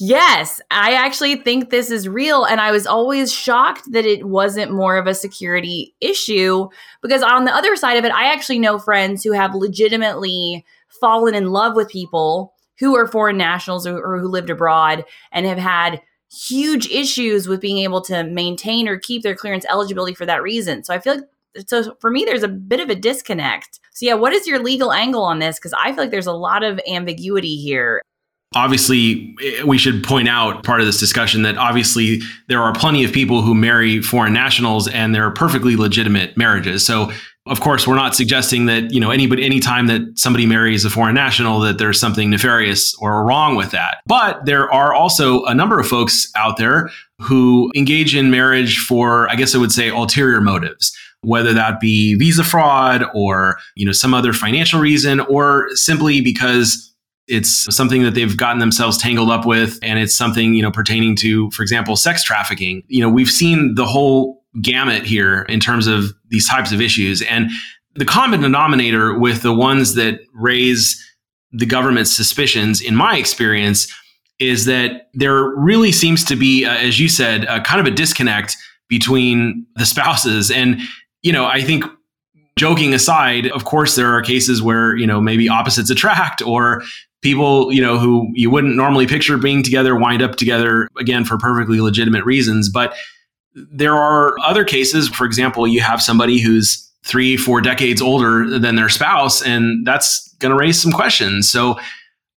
yes, 0.00 0.60
I 0.70 0.94
actually 0.94 1.36
think 1.36 1.70
this 1.70 1.90
is 1.90 2.08
real. 2.08 2.44
And 2.44 2.60
I 2.60 2.70
was 2.70 2.86
always 2.86 3.32
shocked 3.32 3.92
that 3.92 4.06
it 4.06 4.26
wasn't 4.26 4.72
more 4.72 4.96
of 4.96 5.06
a 5.06 5.14
security 5.14 5.94
issue 6.00 6.68
because, 7.02 7.22
on 7.22 7.44
the 7.44 7.54
other 7.54 7.76
side 7.76 7.98
of 7.98 8.04
it, 8.04 8.12
I 8.12 8.32
actually 8.32 8.58
know 8.58 8.78
friends 8.78 9.22
who 9.22 9.32
have 9.32 9.54
legitimately 9.54 10.64
fallen 11.00 11.34
in 11.34 11.50
love 11.50 11.76
with 11.76 11.88
people 11.88 12.54
who 12.78 12.96
are 12.96 13.06
foreign 13.06 13.38
nationals 13.38 13.86
or, 13.86 13.98
or 13.98 14.18
who 14.18 14.28
lived 14.28 14.50
abroad 14.50 15.04
and 15.32 15.46
have 15.46 15.58
had 15.58 16.00
huge 16.30 16.88
issues 16.88 17.46
with 17.46 17.60
being 17.60 17.78
able 17.78 18.00
to 18.02 18.24
maintain 18.24 18.88
or 18.88 18.98
keep 18.98 19.22
their 19.22 19.34
clearance 19.34 19.64
eligibility 19.70 20.14
for 20.14 20.26
that 20.26 20.42
reason. 20.42 20.82
So 20.84 20.92
I 20.92 20.98
feel 20.98 21.14
like 21.16 21.24
so 21.66 21.94
for 22.00 22.10
me 22.10 22.24
there's 22.24 22.42
a 22.42 22.48
bit 22.48 22.80
of 22.80 22.90
a 22.90 22.94
disconnect. 22.94 23.80
So 23.92 24.06
yeah 24.06 24.14
what 24.14 24.32
is 24.32 24.46
your 24.46 24.58
legal 24.58 24.92
angle 24.92 25.22
on 25.22 25.38
this? 25.38 25.58
Because 25.58 25.74
i 25.78 25.92
feel 25.92 26.04
like 26.04 26.10
there's 26.10 26.26
a 26.26 26.32
lot 26.32 26.62
of 26.62 26.80
ambiguity 26.88 27.56
here. 27.56 28.02
Obviously 28.54 29.34
eh, 29.42 29.62
we 29.64 29.78
should 29.78 30.04
point 30.04 30.28
out 30.28 30.64
part 30.64 30.80
of 30.80 30.86
this 30.86 30.98
discussion 30.98 31.42
that 31.42 31.56
obviously 31.56 32.20
there 32.48 32.62
are 32.62 32.72
plenty 32.72 33.04
of 33.04 33.12
people 33.12 33.42
who 33.42 33.54
marry 33.54 34.00
foreign 34.00 34.32
nationals 34.32 34.88
and 34.88 35.14
they're 35.14 35.30
perfectly 35.30 35.76
legitimate 35.76 36.36
marriages. 36.36 36.84
So 36.84 37.10
of 37.46 37.60
course 37.60 37.86
we're 37.86 37.94
not 37.94 38.14
suggesting 38.14 38.66
that 38.66 38.92
you 38.92 39.00
know 39.00 39.10
anybody 39.10 39.44
anytime 39.44 39.86
that 39.86 40.00
somebody 40.16 40.46
marries 40.46 40.84
a 40.84 40.90
foreign 40.90 41.14
national 41.14 41.60
that 41.60 41.78
there's 41.78 42.00
something 42.00 42.30
nefarious 42.30 42.94
or 42.96 43.24
wrong 43.24 43.56
with 43.56 43.70
that. 43.70 43.98
But 44.06 44.44
there 44.46 44.72
are 44.72 44.94
also 44.94 45.44
a 45.44 45.54
number 45.54 45.78
of 45.78 45.86
folks 45.86 46.30
out 46.34 46.56
there 46.56 46.90
who 47.20 47.72
engage 47.74 48.14
in 48.14 48.30
marriage 48.30 48.78
for 48.78 49.30
i 49.30 49.36
guess 49.36 49.54
i 49.54 49.58
would 49.58 49.72
say 49.72 49.88
ulterior 49.88 50.40
motives 50.40 50.96
whether 51.26 51.52
that 51.52 51.80
be 51.80 52.14
visa 52.14 52.44
fraud 52.44 53.04
or 53.12 53.58
you 53.74 53.84
know 53.84 53.92
some 53.92 54.14
other 54.14 54.32
financial 54.32 54.80
reason 54.80 55.20
or 55.20 55.68
simply 55.74 56.20
because 56.20 56.94
it's 57.26 57.74
something 57.74 58.04
that 58.04 58.14
they've 58.14 58.36
gotten 58.36 58.60
themselves 58.60 58.96
tangled 58.96 59.30
up 59.30 59.44
with 59.44 59.80
and 59.82 59.98
it's 59.98 60.14
something 60.14 60.54
you 60.54 60.62
know 60.62 60.70
pertaining 60.70 61.16
to 61.16 61.50
for 61.50 61.62
example 61.62 61.96
sex 61.96 62.22
trafficking. 62.22 62.82
You 62.86 63.00
know 63.00 63.08
we've 63.08 63.30
seen 63.30 63.74
the 63.74 63.84
whole 63.84 64.44
gamut 64.62 65.02
here 65.02 65.42
in 65.48 65.58
terms 65.58 65.86
of 65.86 66.12
these 66.28 66.48
types 66.48 66.72
of 66.72 66.80
issues. 66.80 67.20
And 67.22 67.50
the 67.96 68.04
common 68.04 68.40
denominator 68.40 69.18
with 69.18 69.42
the 69.42 69.52
ones 69.52 69.94
that 69.94 70.20
raise 70.32 71.02
the 71.52 71.66
government's 71.66 72.12
suspicions 72.12 72.80
in 72.80 72.94
my 72.94 73.16
experience 73.16 73.92
is 74.38 74.64
that 74.66 75.08
there 75.14 75.50
really 75.56 75.92
seems 75.92 76.24
to 76.24 76.36
be 76.36 76.64
uh, 76.64 76.76
as 76.76 77.00
you 77.00 77.08
said 77.08 77.46
uh, 77.46 77.60
kind 77.62 77.80
of 77.80 77.92
a 77.92 77.94
disconnect 77.94 78.56
between 78.88 79.66
the 79.76 79.86
spouses. 79.86 80.50
And 80.50 80.80
you 81.26 81.32
know, 81.32 81.44
I 81.44 81.60
think 81.60 81.84
joking 82.56 82.94
aside, 82.94 83.48
of 83.48 83.64
course, 83.64 83.96
there 83.96 84.14
are 84.14 84.22
cases 84.22 84.62
where, 84.62 84.94
you 84.94 85.08
know, 85.08 85.20
maybe 85.20 85.48
opposites 85.48 85.90
attract 85.96 86.40
or 86.40 86.82
people, 87.20 87.72
you 87.72 87.82
know, 87.82 87.98
who 87.98 88.30
you 88.34 88.48
wouldn't 88.48 88.76
normally 88.76 89.08
picture 89.08 89.36
being 89.36 89.64
together 89.64 89.96
wind 89.96 90.22
up 90.22 90.36
together 90.36 90.88
again 91.00 91.24
for 91.24 91.36
perfectly 91.36 91.80
legitimate 91.80 92.24
reasons. 92.24 92.68
But 92.68 92.94
there 93.54 93.96
are 93.96 94.38
other 94.38 94.64
cases, 94.64 95.08
for 95.08 95.26
example, 95.26 95.66
you 95.66 95.80
have 95.80 96.00
somebody 96.00 96.40
who's 96.40 96.88
three, 97.04 97.36
four 97.36 97.60
decades 97.60 98.00
older 98.00 98.48
than 98.58 98.76
their 98.76 98.88
spouse, 98.88 99.42
and 99.42 99.84
that's 99.84 100.32
going 100.38 100.50
to 100.50 100.58
raise 100.58 100.80
some 100.80 100.92
questions. 100.92 101.50
So, 101.50 101.76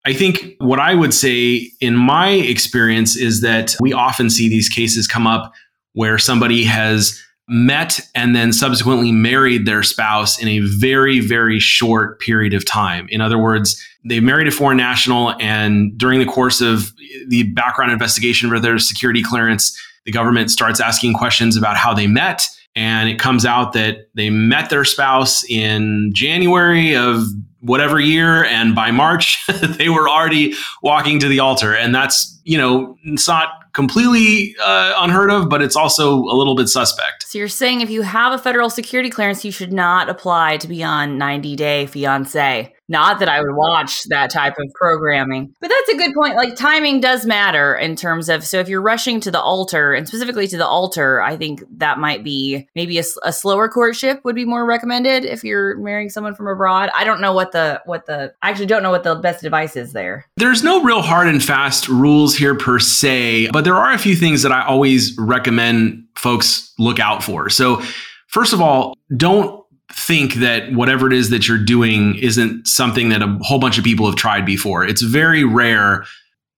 I 0.06 0.14
think 0.14 0.56
what 0.60 0.80
I 0.80 0.96
would 0.96 1.14
say 1.14 1.70
in 1.82 1.96
my 1.96 2.30
experience 2.30 3.18
is 3.18 3.42
that 3.42 3.76
we 3.82 3.92
often 3.92 4.30
see 4.30 4.48
these 4.48 4.70
cases 4.70 5.08
come 5.08 5.28
up 5.28 5.52
where 5.92 6.18
somebody 6.18 6.64
has 6.64 7.22
met 7.50 8.00
and 8.16 8.36
then 8.36 8.54
subsequently 8.54 9.12
married 9.12 9.66
their 9.66 9.84
spouse 9.84 10.40
in 10.42 10.48
a 10.48 10.60
very, 10.60 11.20
very 11.20 11.60
short 11.60 12.20
period 12.20 12.54
of 12.54 12.64
time. 12.66 13.08
In 13.10 13.22
other 13.22 13.38
words, 13.38 13.84
they 14.06 14.20
married 14.20 14.48
a 14.48 14.52
foreign 14.52 14.78
national, 14.78 15.34
and 15.42 15.98
during 15.98 16.20
the 16.20 16.26
course 16.26 16.62
of 16.62 16.94
the 17.28 17.44
background 17.44 17.92
investigation 17.92 18.50
for 18.50 18.60
their 18.60 18.78
security 18.80 19.22
clearance, 19.22 19.78
the 20.06 20.12
government 20.12 20.52
starts 20.52 20.80
asking 20.80 21.14
questions 21.14 21.58
about 21.58 21.76
how 21.76 21.94
they 21.94 22.08
met. 22.08 22.48
And 22.80 23.10
it 23.10 23.20
comes 23.20 23.46
out 23.46 23.74
that 23.74 24.08
they 24.14 24.30
met 24.30 24.70
their 24.70 24.86
spouse 24.86 25.44
in 25.50 26.12
January 26.14 26.96
of 26.96 27.26
whatever 27.60 28.00
year, 28.00 28.46
and 28.46 28.74
by 28.74 28.90
March, 28.90 29.46
they 29.78 29.90
were 29.90 30.08
already 30.08 30.54
walking 30.82 31.20
to 31.20 31.28
the 31.28 31.42
altar. 31.42 31.76
And 31.76 31.94
that's, 31.94 32.40
you 32.46 32.58
know, 32.58 32.96
it's 33.04 33.28
not 33.28 33.50
completely 33.74 34.56
uh, 34.64 34.94
unheard 34.98 35.30
of, 35.30 35.50
but 35.50 35.62
it's 35.62 35.76
also 35.76 36.20
a 36.20 36.36
little 36.36 36.56
bit 36.56 36.70
suspect. 36.70 37.28
So 37.28 37.38
you're 37.38 37.50
saying 37.50 37.82
if 37.82 37.90
you 37.90 38.02
have 38.02 38.32
a 38.32 38.38
federal 38.38 38.70
security 38.70 39.10
clearance, 39.10 39.44
you 39.44 39.52
should 39.52 39.74
not 39.74 40.10
apply 40.10 40.56
to 40.58 40.68
be 40.70 40.82
on 40.82 41.18
90 41.18 41.58
Day 41.58 41.86
Fiance. 41.86 42.74
Not 42.90 43.20
that 43.20 43.30
I 43.30 43.40
would 43.40 43.56
watch 43.56 44.04
that 44.06 44.32
type 44.32 44.56
of 44.58 44.66
programming, 44.74 45.54
but 45.62 45.70
that's 45.70 45.90
a 45.90 45.98
good 45.98 46.14
point. 46.14 46.36
Like 46.36 46.56
timing 46.56 47.00
does 47.00 47.26
matter 47.26 47.76
in 47.76 47.96
terms 47.96 48.30
of, 48.30 48.44
so 48.44 48.60
if 48.60 48.68
you're 48.68 48.82
rushing 48.82 49.20
to 49.22 49.32
the 49.32 49.40
altar 49.40 49.94
and 49.94 50.08
specifically 50.08 50.48
to 50.48 50.58
the 50.58 50.66
altar, 50.66 51.22
I 51.22 51.38
think 51.38 51.64
that 51.78 52.00
might 52.00 52.24
be 52.24 52.68
maybe 52.76 52.98
a, 52.98 53.04
a 53.24 53.32
slower 53.32 53.70
courtship 53.70 54.22
would 54.24 54.36
be 54.36 54.46
more 54.46 54.66
recommended 54.66 55.24
if 55.24 55.44
you're 55.44 55.78
marrying 55.78 56.10
someone 56.10 56.36
from 56.36 56.48
abroad. 56.48 56.90
I 56.96 57.04
don't 57.04 57.22
know 57.22 57.34
what 57.34 57.52
the, 57.52 57.82
what 57.86 58.08
the, 58.08 58.34
I 58.42 58.50
actually 58.50 58.66
don't 58.66 58.84
know 58.84 58.92
what 58.92 59.04
the 59.04 59.16
best 59.16 59.44
advice 59.44 59.76
is 59.76 59.94
there. 59.94 60.26
There's 60.38 60.64
no 60.64 60.84
real 60.84 61.02
hard 61.02 61.28
and 61.28 61.44
fast 61.44 61.88
rules 61.88 62.36
here 62.36 62.56
per 62.56 62.80
se, 62.80 63.52
but 63.52 63.64
there 63.64 63.76
are 63.76 63.94
a 63.94 64.00
few 64.00 64.16
things 64.16 64.42
that 64.42 64.52
I 64.52 64.66
always 64.66 65.16
recommend 65.18 66.06
folks 66.16 66.74
look 66.80 67.00
out 67.00 67.24
for. 67.24 67.50
So, 67.50 67.82
first 68.28 68.54
of 68.54 68.62
all, 68.62 68.96
don't 69.16 69.59
think 69.92 70.36
that 70.36 70.72
whatever 70.74 71.08
it 71.08 71.14
is 71.14 71.30
that 71.30 71.48
you're 71.48 71.58
doing 71.58 72.16
isn't 72.16 72.68
something 72.68 73.10
that 73.10 73.22
a 73.22 73.38
whole 73.42 73.60
bunch 73.60 73.78
of 73.78 73.84
people 73.84 74.06
have 74.06 74.16
tried 74.16 74.46
before. 74.46 74.86
It's 74.86 75.02
very 75.02 75.44
rare 75.44 76.06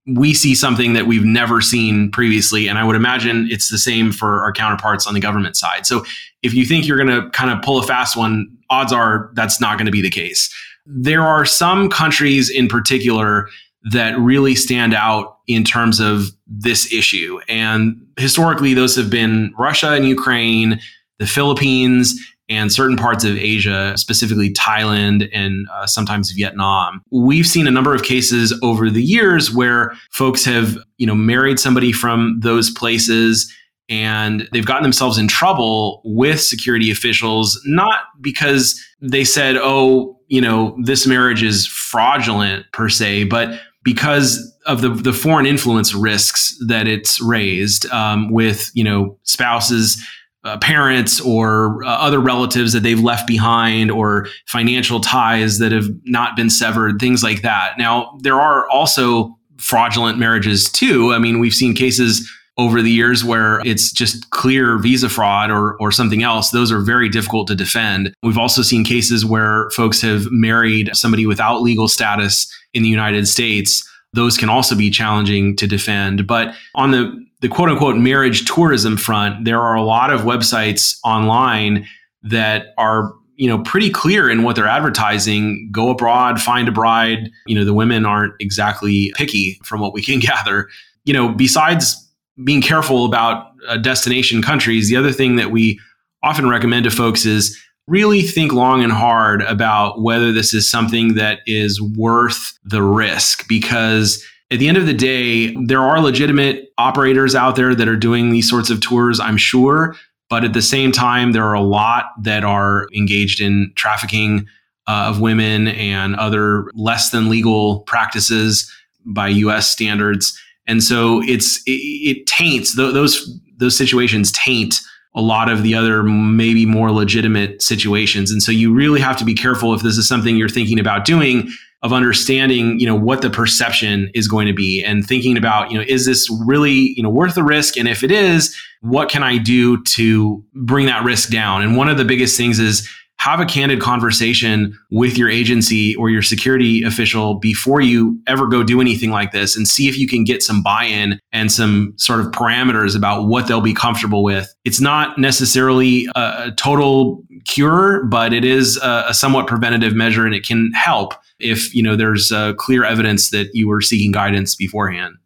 we 0.06 0.34
see 0.34 0.54
something 0.54 0.94
that 0.94 1.06
we've 1.06 1.24
never 1.24 1.60
seen 1.60 2.10
previously. 2.10 2.66
And 2.66 2.78
I 2.78 2.84
would 2.84 2.96
imagine 2.96 3.46
it's 3.50 3.68
the 3.68 3.78
same 3.78 4.10
for 4.10 4.42
our 4.42 4.52
counterparts 4.52 5.06
on 5.06 5.14
the 5.14 5.20
government 5.20 5.56
side. 5.56 5.86
So 5.86 6.04
if 6.42 6.54
you 6.54 6.64
think 6.64 6.86
you're 6.86 6.96
going 6.96 7.22
to 7.22 7.30
kind 7.30 7.50
of 7.50 7.62
pull 7.62 7.78
a 7.78 7.86
fast 7.86 8.16
one, 8.16 8.48
odds 8.68 8.92
are 8.92 9.30
that's 9.34 9.60
not 9.60 9.78
going 9.78 9.86
to 9.86 9.92
be 9.92 10.02
the 10.02 10.10
case. 10.10 10.52
There 10.86 11.22
are 11.22 11.44
some 11.44 11.88
countries 11.88 12.50
in 12.50 12.66
particular 12.66 13.48
that 13.92 14.18
really 14.18 14.54
stand 14.56 14.94
out 14.94 15.38
in 15.46 15.62
terms 15.62 16.00
of 16.00 16.26
this 16.48 16.92
issue. 16.92 17.38
And 17.48 18.04
historically, 18.16 18.74
those 18.74 18.96
have 18.96 19.10
been 19.10 19.54
Russia 19.56 19.92
and 19.92 20.06
Ukraine, 20.06 20.80
the 21.18 21.26
Philippines, 21.26 22.20
and 22.48 22.72
certain 22.72 22.96
parts 22.96 23.24
of 23.24 23.36
Asia, 23.36 23.94
specifically 23.96 24.52
Thailand 24.52 25.28
and 25.32 25.66
uh, 25.72 25.86
sometimes 25.86 26.30
Vietnam. 26.32 27.02
We've 27.10 27.46
seen 27.46 27.66
a 27.66 27.70
number 27.70 27.94
of 27.94 28.02
cases 28.02 28.58
over 28.62 28.90
the 28.90 29.02
years 29.02 29.52
where 29.52 29.94
folks 30.10 30.44
have, 30.44 30.76
you 30.98 31.06
know, 31.06 31.14
married 31.14 31.58
somebody 31.58 31.92
from 31.92 32.40
those 32.40 32.70
places 32.70 33.52
and 33.88 34.48
they've 34.52 34.66
gotten 34.66 34.82
themselves 34.82 35.18
in 35.18 35.28
trouble 35.28 36.00
with 36.04 36.40
security 36.40 36.90
officials 36.90 37.60
not 37.66 38.00
because 38.20 38.80
they 39.00 39.24
said, 39.24 39.56
"Oh, 39.56 40.18
you 40.28 40.40
know, 40.40 40.76
this 40.82 41.06
marriage 41.06 41.42
is 41.42 41.66
fraudulent 41.66 42.64
per 42.72 42.88
se," 42.88 43.24
but 43.24 43.60
because 43.82 44.50
of 44.66 44.80
the 44.80 44.90
the 44.90 45.12
foreign 45.12 45.46
influence 45.46 45.94
risks 45.94 46.56
that 46.66 46.86
it's 46.86 47.20
raised 47.20 47.86
um, 47.90 48.30
with 48.30 48.70
you 48.74 48.84
know 48.84 49.18
spouses 49.24 50.02
uh, 50.44 50.58
parents 50.58 51.20
or 51.20 51.84
uh, 51.84 51.88
other 51.88 52.18
relatives 52.18 52.72
that 52.72 52.80
they've 52.80 53.00
left 53.00 53.26
behind 53.26 53.90
or 53.90 54.26
financial 54.46 55.00
ties 55.00 55.58
that 55.58 55.72
have 55.72 55.86
not 56.04 56.36
been 56.36 56.50
severed 56.50 56.98
things 56.98 57.22
like 57.22 57.42
that 57.42 57.78
now 57.78 58.18
there 58.20 58.40
are 58.40 58.68
also 58.70 59.36
fraudulent 59.58 60.18
marriages 60.18 60.70
too 60.70 61.12
i 61.12 61.18
mean 61.18 61.38
we've 61.38 61.54
seen 61.54 61.74
cases 61.74 62.28
over 62.58 62.82
the 62.82 62.90
years 62.90 63.24
where 63.24 63.60
it's 63.64 63.90
just 63.90 64.28
clear 64.30 64.78
visa 64.78 65.08
fraud 65.08 65.50
or, 65.50 65.76
or 65.80 65.90
something 65.90 66.22
else, 66.22 66.50
those 66.50 66.70
are 66.70 66.80
very 66.80 67.08
difficult 67.08 67.48
to 67.48 67.54
defend. 67.54 68.12
We've 68.22 68.38
also 68.38 68.62
seen 68.62 68.84
cases 68.84 69.24
where 69.24 69.70
folks 69.70 70.02
have 70.02 70.30
married 70.30 70.90
somebody 70.94 71.26
without 71.26 71.62
legal 71.62 71.88
status 71.88 72.52
in 72.74 72.82
the 72.82 72.90
United 72.90 73.26
States. 73.26 73.88
Those 74.12 74.36
can 74.36 74.50
also 74.50 74.74
be 74.74 74.90
challenging 74.90 75.56
to 75.56 75.66
defend. 75.66 76.26
But 76.26 76.54
on 76.74 76.90
the, 76.90 77.26
the 77.42 77.48
quote 77.48 77.68
unquote 77.68 77.98
marriage 77.98 78.46
tourism 78.46 78.96
front, 78.96 79.44
there 79.44 79.60
are 79.60 79.74
a 79.74 79.82
lot 79.82 80.12
of 80.12 80.22
websites 80.22 80.96
online 81.04 81.86
that 82.22 82.68
are 82.78 83.12
you 83.36 83.48
know 83.48 83.58
pretty 83.64 83.90
clear 83.90 84.30
in 84.30 84.44
what 84.44 84.56
they're 84.56 84.66
advertising. 84.66 85.68
Go 85.70 85.90
abroad 85.90 86.40
find 86.40 86.68
a 86.68 86.72
bride. 86.72 87.30
You 87.46 87.56
know 87.56 87.64
the 87.64 87.74
women 87.74 88.06
aren't 88.06 88.34
exactly 88.40 89.12
picky 89.16 89.60
from 89.64 89.80
what 89.80 89.92
we 89.92 90.00
can 90.00 90.18
gather. 90.20 90.68
You 91.04 91.12
know 91.12 91.28
besides 91.28 91.98
being 92.44 92.62
careful 92.62 93.04
about 93.04 93.48
uh, 93.68 93.76
destination 93.76 94.40
countries, 94.40 94.88
the 94.88 94.96
other 94.96 95.12
thing 95.12 95.36
that 95.36 95.50
we 95.50 95.78
often 96.22 96.48
recommend 96.48 96.84
to 96.84 96.90
folks 96.90 97.26
is 97.26 97.60
really 97.88 98.22
think 98.22 98.52
long 98.52 98.82
and 98.84 98.92
hard 98.92 99.42
about 99.42 100.00
whether 100.00 100.30
this 100.30 100.54
is 100.54 100.70
something 100.70 101.14
that 101.14 101.40
is 101.46 101.82
worth 101.82 102.56
the 102.64 102.82
risk 102.82 103.48
because 103.48 104.24
at 104.52 104.58
the 104.58 104.68
end 104.68 104.76
of 104.76 104.86
the 104.86 104.92
day, 104.92 105.54
there 105.64 105.80
are 105.80 106.00
legitimate 106.00 106.72
operators 106.76 107.34
out 107.34 107.56
there 107.56 107.74
that 107.74 107.88
are 107.88 107.96
doing 107.96 108.30
these 108.30 108.48
sorts 108.48 108.68
of 108.68 108.80
tours, 108.80 109.18
I'm 109.18 109.38
sure. 109.38 109.96
But 110.28 110.44
at 110.44 110.52
the 110.52 110.62
same 110.62 110.92
time, 110.92 111.32
there 111.32 111.44
are 111.44 111.54
a 111.54 111.62
lot 111.62 112.06
that 112.20 112.44
are 112.44 112.86
engaged 112.94 113.40
in 113.40 113.72
trafficking 113.76 114.46
uh, 114.86 115.06
of 115.08 115.20
women 115.20 115.68
and 115.68 116.16
other 116.16 116.70
less 116.74 117.10
than 117.10 117.30
legal 117.30 117.80
practices 117.80 118.70
by 119.06 119.28
US 119.28 119.70
standards. 119.70 120.38
And 120.66 120.82
so 120.82 121.22
it's 121.24 121.62
it, 121.66 121.70
it 121.70 122.26
taints 122.26 122.74
those 122.74 123.40
those 123.56 123.76
situations 123.76 124.32
taint 124.32 124.80
a 125.14 125.20
lot 125.20 125.50
of 125.50 125.62
the 125.62 125.74
other 125.74 126.02
maybe 126.02 126.66
more 126.66 126.90
legitimate 126.90 127.62
situations. 127.62 128.30
And 128.30 128.42
so 128.42 128.50
you 128.50 128.72
really 128.72 129.00
have 129.00 129.16
to 129.18 129.24
be 129.24 129.34
careful 129.34 129.74
if 129.74 129.82
this 129.82 129.96
is 129.96 130.08
something 130.08 130.36
you're 130.36 130.48
thinking 130.48 130.80
about 130.80 131.04
doing 131.04 131.50
of 131.82 131.92
understanding, 131.92 132.78
you 132.78 132.86
know, 132.86 132.94
what 132.94 133.22
the 133.22 133.30
perception 133.30 134.10
is 134.14 134.28
going 134.28 134.46
to 134.46 134.52
be 134.52 134.82
and 134.82 135.04
thinking 135.04 135.36
about, 135.36 135.70
you 135.70 135.78
know, 135.78 135.84
is 135.88 136.06
this 136.06 136.28
really, 136.46 136.94
you 136.96 137.02
know, 137.02 137.10
worth 137.10 137.34
the 137.34 137.42
risk? 137.42 137.76
And 137.76 137.88
if 137.88 138.04
it 138.04 138.10
is, 138.10 138.56
what 138.80 139.08
can 139.08 139.22
I 139.22 139.38
do 139.38 139.82
to 139.84 140.44
bring 140.54 140.86
that 140.86 141.04
risk 141.04 141.30
down? 141.30 141.62
And 141.62 141.76
one 141.76 141.88
of 141.88 141.98
the 141.98 142.04
biggest 142.04 142.36
things 142.36 142.58
is 142.58 142.88
have 143.22 143.38
a 143.38 143.46
candid 143.46 143.80
conversation 143.80 144.76
with 144.90 145.16
your 145.16 145.28
agency 145.28 145.94
or 145.94 146.10
your 146.10 146.22
security 146.22 146.82
official 146.82 147.36
before 147.36 147.80
you 147.80 148.20
ever 148.26 148.48
go 148.48 148.64
do 148.64 148.80
anything 148.80 149.10
like 149.10 149.30
this 149.30 149.56
and 149.56 149.68
see 149.68 149.88
if 149.88 149.96
you 149.96 150.08
can 150.08 150.24
get 150.24 150.42
some 150.42 150.60
buy 150.60 150.82
in 150.82 151.20
and 151.32 151.52
some 151.52 151.94
sort 151.98 152.18
of 152.18 152.26
parameters 152.32 152.96
about 152.96 153.28
what 153.28 153.46
they'll 153.46 153.60
be 153.60 153.74
comfortable 153.74 154.24
with. 154.24 154.52
It's 154.64 154.80
not 154.80 155.18
necessarily 155.18 156.08
a, 156.16 156.50
total 156.56 157.22
cure, 157.44 158.04
but 158.06 158.32
it 158.32 158.44
is 158.44 158.76
a 158.82 159.14
somewhat 159.14 159.46
preventative 159.46 159.94
measure 159.94 160.26
and 160.26 160.34
it 160.34 160.44
can 160.44 160.72
help 160.72 161.14
if 161.42 161.74
you 161.74 161.82
know 161.82 161.96
there's 161.96 162.32
uh, 162.32 162.54
clear 162.54 162.84
evidence 162.84 163.30
that 163.30 163.48
you 163.52 163.68
were 163.68 163.80
seeking 163.80 164.12
guidance 164.12 164.54
beforehand. 164.54 165.16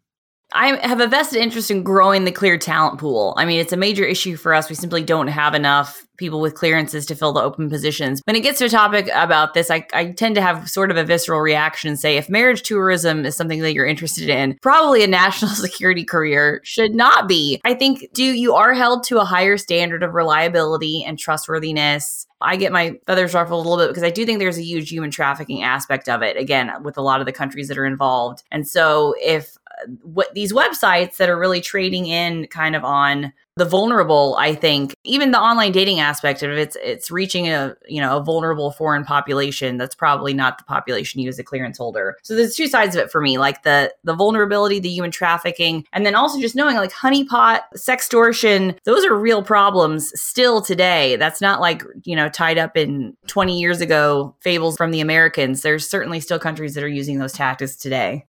I 0.53 0.77
have 0.87 1.01
a 1.01 1.07
vested 1.07 1.41
interest 1.41 1.69
in 1.69 1.83
growing 1.83 2.23
the 2.23 2.31
clear 2.31 2.57
talent 2.57 2.99
pool. 2.99 3.33
I 3.37 3.43
mean, 3.43 3.59
it's 3.59 3.73
a 3.73 3.77
major 3.77 4.05
issue 4.05 4.37
for 4.37 4.53
us. 4.53 4.69
We 4.69 4.75
simply 4.75 5.03
don't 5.03 5.27
have 5.27 5.53
enough 5.53 6.05
people 6.17 6.39
with 6.39 6.55
clearances 6.55 7.05
to 7.07 7.15
fill 7.15 7.33
the 7.33 7.41
open 7.41 7.69
positions. 7.69 8.21
When 8.25 8.35
it 8.35 8.41
gets 8.41 8.59
to 8.59 8.65
a 8.65 8.69
topic 8.69 9.09
about 9.13 9.53
this, 9.53 9.69
I, 9.69 9.85
I 9.93 10.11
tend 10.11 10.35
to 10.35 10.41
have 10.41 10.69
sort 10.69 10.89
of 10.89 10.97
a 10.97 11.03
visceral 11.03 11.41
reaction 11.41 11.89
and 11.89 11.99
say 11.99 12.17
if 12.17 12.29
marriage 12.29 12.63
tourism 12.63 13.25
is 13.25 13.35
something 13.35 13.61
that 13.61 13.73
you're 13.73 13.85
interested 13.85 14.29
in, 14.29 14.57
probably 14.61 15.03
a 15.03 15.07
national 15.17 15.51
security 15.51 16.05
career 16.05 16.61
should 16.63 16.95
not 16.95 17.27
be. 17.27 17.59
I 17.65 17.73
think 17.73 18.13
do 18.13 18.23
you 18.23 18.53
are 18.53 18.73
held 18.73 19.03
to 19.05 19.19
a 19.19 19.25
higher 19.25 19.57
standard 19.57 20.01
of 20.01 20.13
reliability 20.13 21.03
and 21.03 21.19
trustworthiness. 21.19 22.25
I 22.39 22.55
get 22.55 22.71
my 22.71 22.99
feathers 23.05 23.33
ruffled 23.33 23.65
a 23.65 23.69
little 23.69 23.83
bit 23.83 23.89
because 23.89 24.03
I 24.03 24.11
do 24.11 24.25
think 24.25 24.39
there's 24.39 24.57
a 24.57 24.63
huge 24.63 24.89
human 24.89 25.09
trafficking 25.09 25.63
aspect 25.63 26.07
of 26.07 26.21
it, 26.21 26.37
again, 26.37 26.71
with 26.83 26.97
a 26.97 27.01
lot 27.01 27.19
of 27.19 27.25
the 27.25 27.31
countries 27.31 27.67
that 27.67 27.77
are 27.77 27.85
involved. 27.85 28.43
And 28.51 28.67
so 28.67 29.15
if 29.19 29.57
what 30.01 30.33
these 30.33 30.53
websites 30.53 31.17
that 31.17 31.29
are 31.29 31.39
really 31.39 31.61
trading 31.61 32.07
in 32.07 32.47
kind 32.47 32.75
of 32.75 32.83
on 32.83 33.33
the 33.55 33.65
vulnerable 33.65 34.35
i 34.39 34.53
think 34.53 34.93
even 35.03 35.31
the 35.31 35.39
online 35.39 35.71
dating 35.71 35.99
aspect 35.99 36.43
of 36.43 36.51
it 36.51 36.59
it's 36.59 36.77
it's 36.83 37.09
reaching 37.09 37.47
a 37.47 37.75
you 37.87 38.01
know 38.01 38.17
a 38.17 38.23
vulnerable 38.23 38.71
foreign 38.71 39.03
population 39.03 39.77
that's 39.77 39.95
probably 39.95 40.33
not 40.33 40.57
the 40.57 40.63
population 40.63 41.19
you 41.19 41.29
as 41.29 41.39
a 41.39 41.43
clearance 41.43 41.77
holder. 41.77 42.17
So 42.23 42.35
there's 42.35 42.55
two 42.55 42.67
sides 42.67 42.95
of 42.95 43.03
it 43.03 43.11
for 43.11 43.21
me 43.21 43.37
like 43.37 43.63
the 43.63 43.93
the 44.03 44.13
vulnerability 44.13 44.79
the 44.79 44.89
human 44.89 45.11
trafficking 45.11 45.85
and 45.93 46.05
then 46.05 46.15
also 46.15 46.39
just 46.39 46.55
knowing 46.55 46.75
like 46.75 46.91
honeypot 46.91 47.61
sextortion 47.75 48.77
those 48.83 49.05
are 49.05 49.15
real 49.15 49.43
problems 49.43 50.11
still 50.19 50.61
today. 50.61 51.15
That's 51.15 51.41
not 51.41 51.61
like 51.61 51.83
you 52.03 52.15
know 52.15 52.29
tied 52.29 52.57
up 52.57 52.77
in 52.77 53.15
20 53.27 53.59
years 53.59 53.81
ago 53.81 54.35
fables 54.41 54.77
from 54.77 54.91
the 54.91 55.01
americans. 55.01 55.61
There's 55.61 55.89
certainly 55.89 56.19
still 56.19 56.39
countries 56.39 56.73
that 56.75 56.83
are 56.83 56.87
using 56.87 57.19
those 57.19 57.33
tactics 57.33 57.75
today 57.75 58.25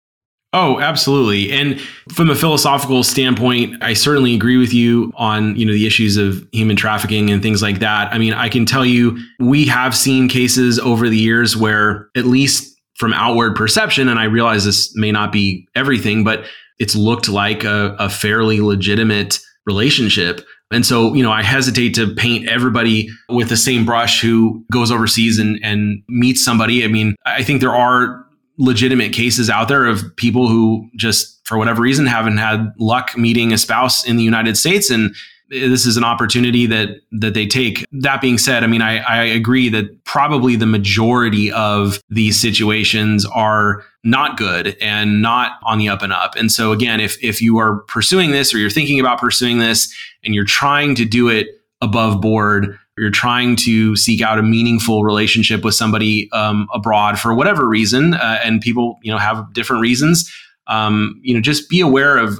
Oh, 0.52 0.80
absolutely. 0.80 1.52
And 1.52 1.80
from 2.14 2.30
a 2.30 2.34
philosophical 2.34 3.02
standpoint, 3.02 3.82
I 3.82 3.92
certainly 3.92 4.34
agree 4.34 4.56
with 4.56 4.72
you 4.72 5.12
on, 5.16 5.54
you 5.56 5.66
know, 5.66 5.72
the 5.72 5.86
issues 5.86 6.16
of 6.16 6.46
human 6.52 6.76
trafficking 6.76 7.30
and 7.30 7.42
things 7.42 7.60
like 7.60 7.80
that. 7.80 8.12
I 8.12 8.18
mean, 8.18 8.32
I 8.32 8.48
can 8.48 8.64
tell 8.64 8.86
you 8.86 9.18
we 9.38 9.66
have 9.66 9.94
seen 9.94 10.28
cases 10.28 10.78
over 10.78 11.08
the 11.08 11.18
years 11.18 11.56
where 11.56 12.08
at 12.16 12.24
least 12.24 12.74
from 12.94 13.12
outward 13.12 13.54
perception 13.54 14.08
and 14.08 14.18
I 14.18 14.24
realize 14.24 14.64
this 14.64 14.96
may 14.96 15.12
not 15.12 15.30
be 15.30 15.68
everything, 15.74 16.24
but 16.24 16.46
it's 16.78 16.96
looked 16.96 17.28
like 17.28 17.64
a, 17.64 17.94
a 17.98 18.08
fairly 18.08 18.60
legitimate 18.60 19.38
relationship. 19.66 20.40
And 20.70 20.84
so, 20.84 21.14
you 21.14 21.22
know, 21.22 21.30
I 21.32 21.42
hesitate 21.42 21.94
to 21.94 22.14
paint 22.14 22.48
everybody 22.48 23.08
with 23.28 23.48
the 23.48 23.56
same 23.56 23.84
brush 23.84 24.20
who 24.20 24.64
goes 24.72 24.90
overseas 24.90 25.38
and, 25.38 25.60
and 25.62 26.02
meets 26.08 26.44
somebody. 26.44 26.84
I 26.84 26.88
mean, 26.88 27.14
I 27.24 27.42
think 27.42 27.60
there 27.60 27.74
are 27.74 28.25
legitimate 28.58 29.12
cases 29.12 29.50
out 29.50 29.68
there 29.68 29.84
of 29.86 30.04
people 30.16 30.48
who 30.48 30.88
just 30.96 31.46
for 31.46 31.58
whatever 31.58 31.82
reason 31.82 32.06
haven't 32.06 32.38
had 32.38 32.72
luck 32.78 33.16
meeting 33.16 33.52
a 33.52 33.58
spouse 33.58 34.06
in 34.06 34.16
the 34.16 34.22
United 34.24 34.56
States 34.56 34.90
and 34.90 35.14
this 35.48 35.86
is 35.86 35.96
an 35.96 36.04
opportunity 36.04 36.66
that 36.66 37.00
that 37.12 37.34
they 37.34 37.46
take. 37.46 37.84
That 37.92 38.20
being 38.20 38.38
said, 38.38 38.64
I 38.64 38.66
mean, 38.66 38.82
I, 38.82 38.98
I 38.98 39.22
agree 39.22 39.68
that 39.68 40.04
probably 40.04 40.56
the 40.56 40.66
majority 40.66 41.52
of 41.52 42.00
these 42.10 42.38
situations 42.38 43.24
are 43.26 43.84
not 44.02 44.36
good 44.36 44.76
and 44.80 45.22
not 45.22 45.58
on 45.62 45.78
the 45.78 45.88
up 45.88 46.02
and 46.02 46.12
up. 46.12 46.34
And 46.36 46.50
so 46.50 46.72
again, 46.72 47.00
if 47.00 47.22
if 47.22 47.40
you 47.40 47.58
are 47.58 47.80
pursuing 47.82 48.32
this 48.32 48.52
or 48.52 48.58
you're 48.58 48.70
thinking 48.70 48.98
about 48.98 49.20
pursuing 49.20 49.58
this 49.58 49.94
and 50.24 50.34
you're 50.34 50.44
trying 50.44 50.94
to 50.96 51.04
do 51.04 51.28
it 51.28 51.48
above 51.80 52.20
board, 52.20 52.78
you're 52.98 53.10
trying 53.10 53.56
to 53.56 53.94
seek 53.94 54.22
out 54.22 54.38
a 54.38 54.42
meaningful 54.42 55.04
relationship 55.04 55.64
with 55.64 55.74
somebody 55.74 56.30
um, 56.32 56.66
abroad 56.72 57.18
for 57.18 57.34
whatever 57.34 57.68
reason, 57.68 58.14
uh, 58.14 58.40
and 58.42 58.60
people 58.60 58.98
you 59.02 59.12
know 59.12 59.18
have 59.18 59.52
different 59.52 59.82
reasons. 59.82 60.32
Um, 60.66 61.20
you 61.22 61.34
know, 61.34 61.40
just 61.40 61.68
be 61.68 61.80
aware 61.80 62.16
of 62.16 62.38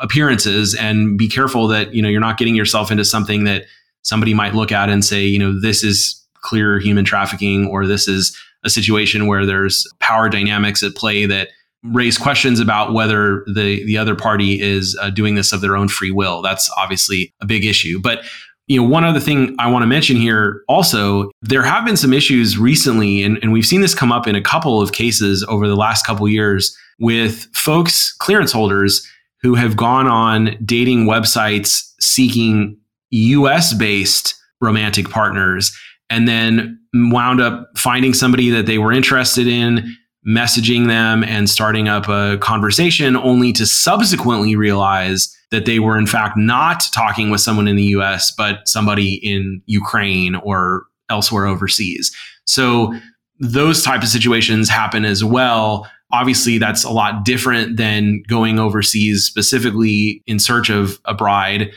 appearances 0.00 0.74
and 0.74 1.16
be 1.16 1.28
careful 1.28 1.68
that 1.68 1.94
you 1.94 2.02
know 2.02 2.08
you're 2.08 2.20
not 2.20 2.38
getting 2.38 2.54
yourself 2.54 2.90
into 2.90 3.04
something 3.04 3.44
that 3.44 3.64
somebody 4.02 4.34
might 4.34 4.54
look 4.54 4.72
at 4.72 4.88
and 4.88 5.04
say, 5.04 5.24
you 5.24 5.38
know, 5.38 5.58
this 5.60 5.82
is 5.82 6.20
clear 6.42 6.78
human 6.78 7.04
trafficking, 7.04 7.66
or 7.66 7.86
this 7.86 8.08
is 8.08 8.36
a 8.64 8.70
situation 8.70 9.26
where 9.26 9.46
there's 9.46 9.86
power 10.00 10.28
dynamics 10.28 10.82
at 10.82 10.94
play 10.94 11.26
that 11.26 11.48
raise 11.84 12.16
questions 12.16 12.60
about 12.60 12.94
whether 12.94 13.44
the 13.46 13.84
the 13.84 13.98
other 13.98 14.16
party 14.16 14.60
is 14.60 14.96
uh, 15.00 15.10
doing 15.10 15.34
this 15.34 15.52
of 15.52 15.60
their 15.60 15.76
own 15.76 15.88
free 15.88 16.10
will. 16.10 16.42
That's 16.42 16.70
obviously 16.76 17.32
a 17.40 17.46
big 17.46 17.64
issue, 17.64 18.00
but 18.00 18.24
you 18.66 18.80
know, 18.80 18.88
one 18.88 19.04
other 19.04 19.20
thing 19.20 19.54
I 19.58 19.70
want 19.70 19.82
to 19.82 19.86
mention 19.86 20.16
here 20.16 20.62
also, 20.68 21.30
there 21.42 21.62
have 21.62 21.84
been 21.84 21.96
some 21.96 22.12
issues 22.12 22.56
recently, 22.56 23.22
and, 23.22 23.38
and 23.42 23.52
we've 23.52 23.66
seen 23.66 23.82
this 23.82 23.94
come 23.94 24.10
up 24.10 24.26
in 24.26 24.34
a 24.34 24.40
couple 24.40 24.80
of 24.80 24.92
cases 24.92 25.44
over 25.48 25.68
the 25.68 25.76
last 25.76 26.06
couple 26.06 26.26
years 26.28 26.76
with 26.98 27.46
folks, 27.52 28.12
clearance 28.12 28.52
holders, 28.52 29.06
who 29.42 29.54
have 29.54 29.76
gone 29.76 30.08
on 30.08 30.56
dating 30.64 31.04
websites 31.04 31.90
seeking 32.00 32.78
US 33.10 33.74
based 33.74 34.34
romantic 34.60 35.10
partners 35.10 35.76
and 36.08 36.26
then 36.26 36.78
wound 36.94 37.40
up 37.40 37.68
finding 37.76 38.14
somebody 38.14 38.48
that 38.50 38.66
they 38.66 38.78
were 38.78 38.92
interested 38.92 39.46
in 39.46 39.94
messaging 40.26 40.86
them 40.86 41.22
and 41.22 41.50
starting 41.50 41.88
up 41.88 42.08
a 42.08 42.38
conversation 42.38 43.16
only 43.16 43.52
to 43.52 43.66
subsequently 43.66 44.56
realize 44.56 45.33
that 45.50 45.66
they 45.66 45.78
were 45.78 45.98
in 45.98 46.06
fact 46.06 46.36
not 46.36 46.84
talking 46.92 47.30
with 47.30 47.40
someone 47.40 47.68
in 47.68 47.76
the 47.76 47.84
US 47.84 48.30
but 48.30 48.66
somebody 48.66 49.14
in 49.14 49.62
Ukraine 49.66 50.34
or 50.36 50.84
elsewhere 51.08 51.46
overseas. 51.46 52.14
So 52.46 52.94
those 53.40 53.82
type 53.82 54.02
of 54.02 54.08
situations 54.08 54.68
happen 54.68 55.04
as 55.04 55.24
well. 55.24 55.88
Obviously 56.12 56.58
that's 56.58 56.84
a 56.84 56.90
lot 56.90 57.24
different 57.24 57.76
than 57.76 58.22
going 58.28 58.58
overseas 58.58 59.24
specifically 59.24 60.22
in 60.26 60.38
search 60.38 60.70
of 60.70 60.98
a 61.04 61.14
bride 61.14 61.70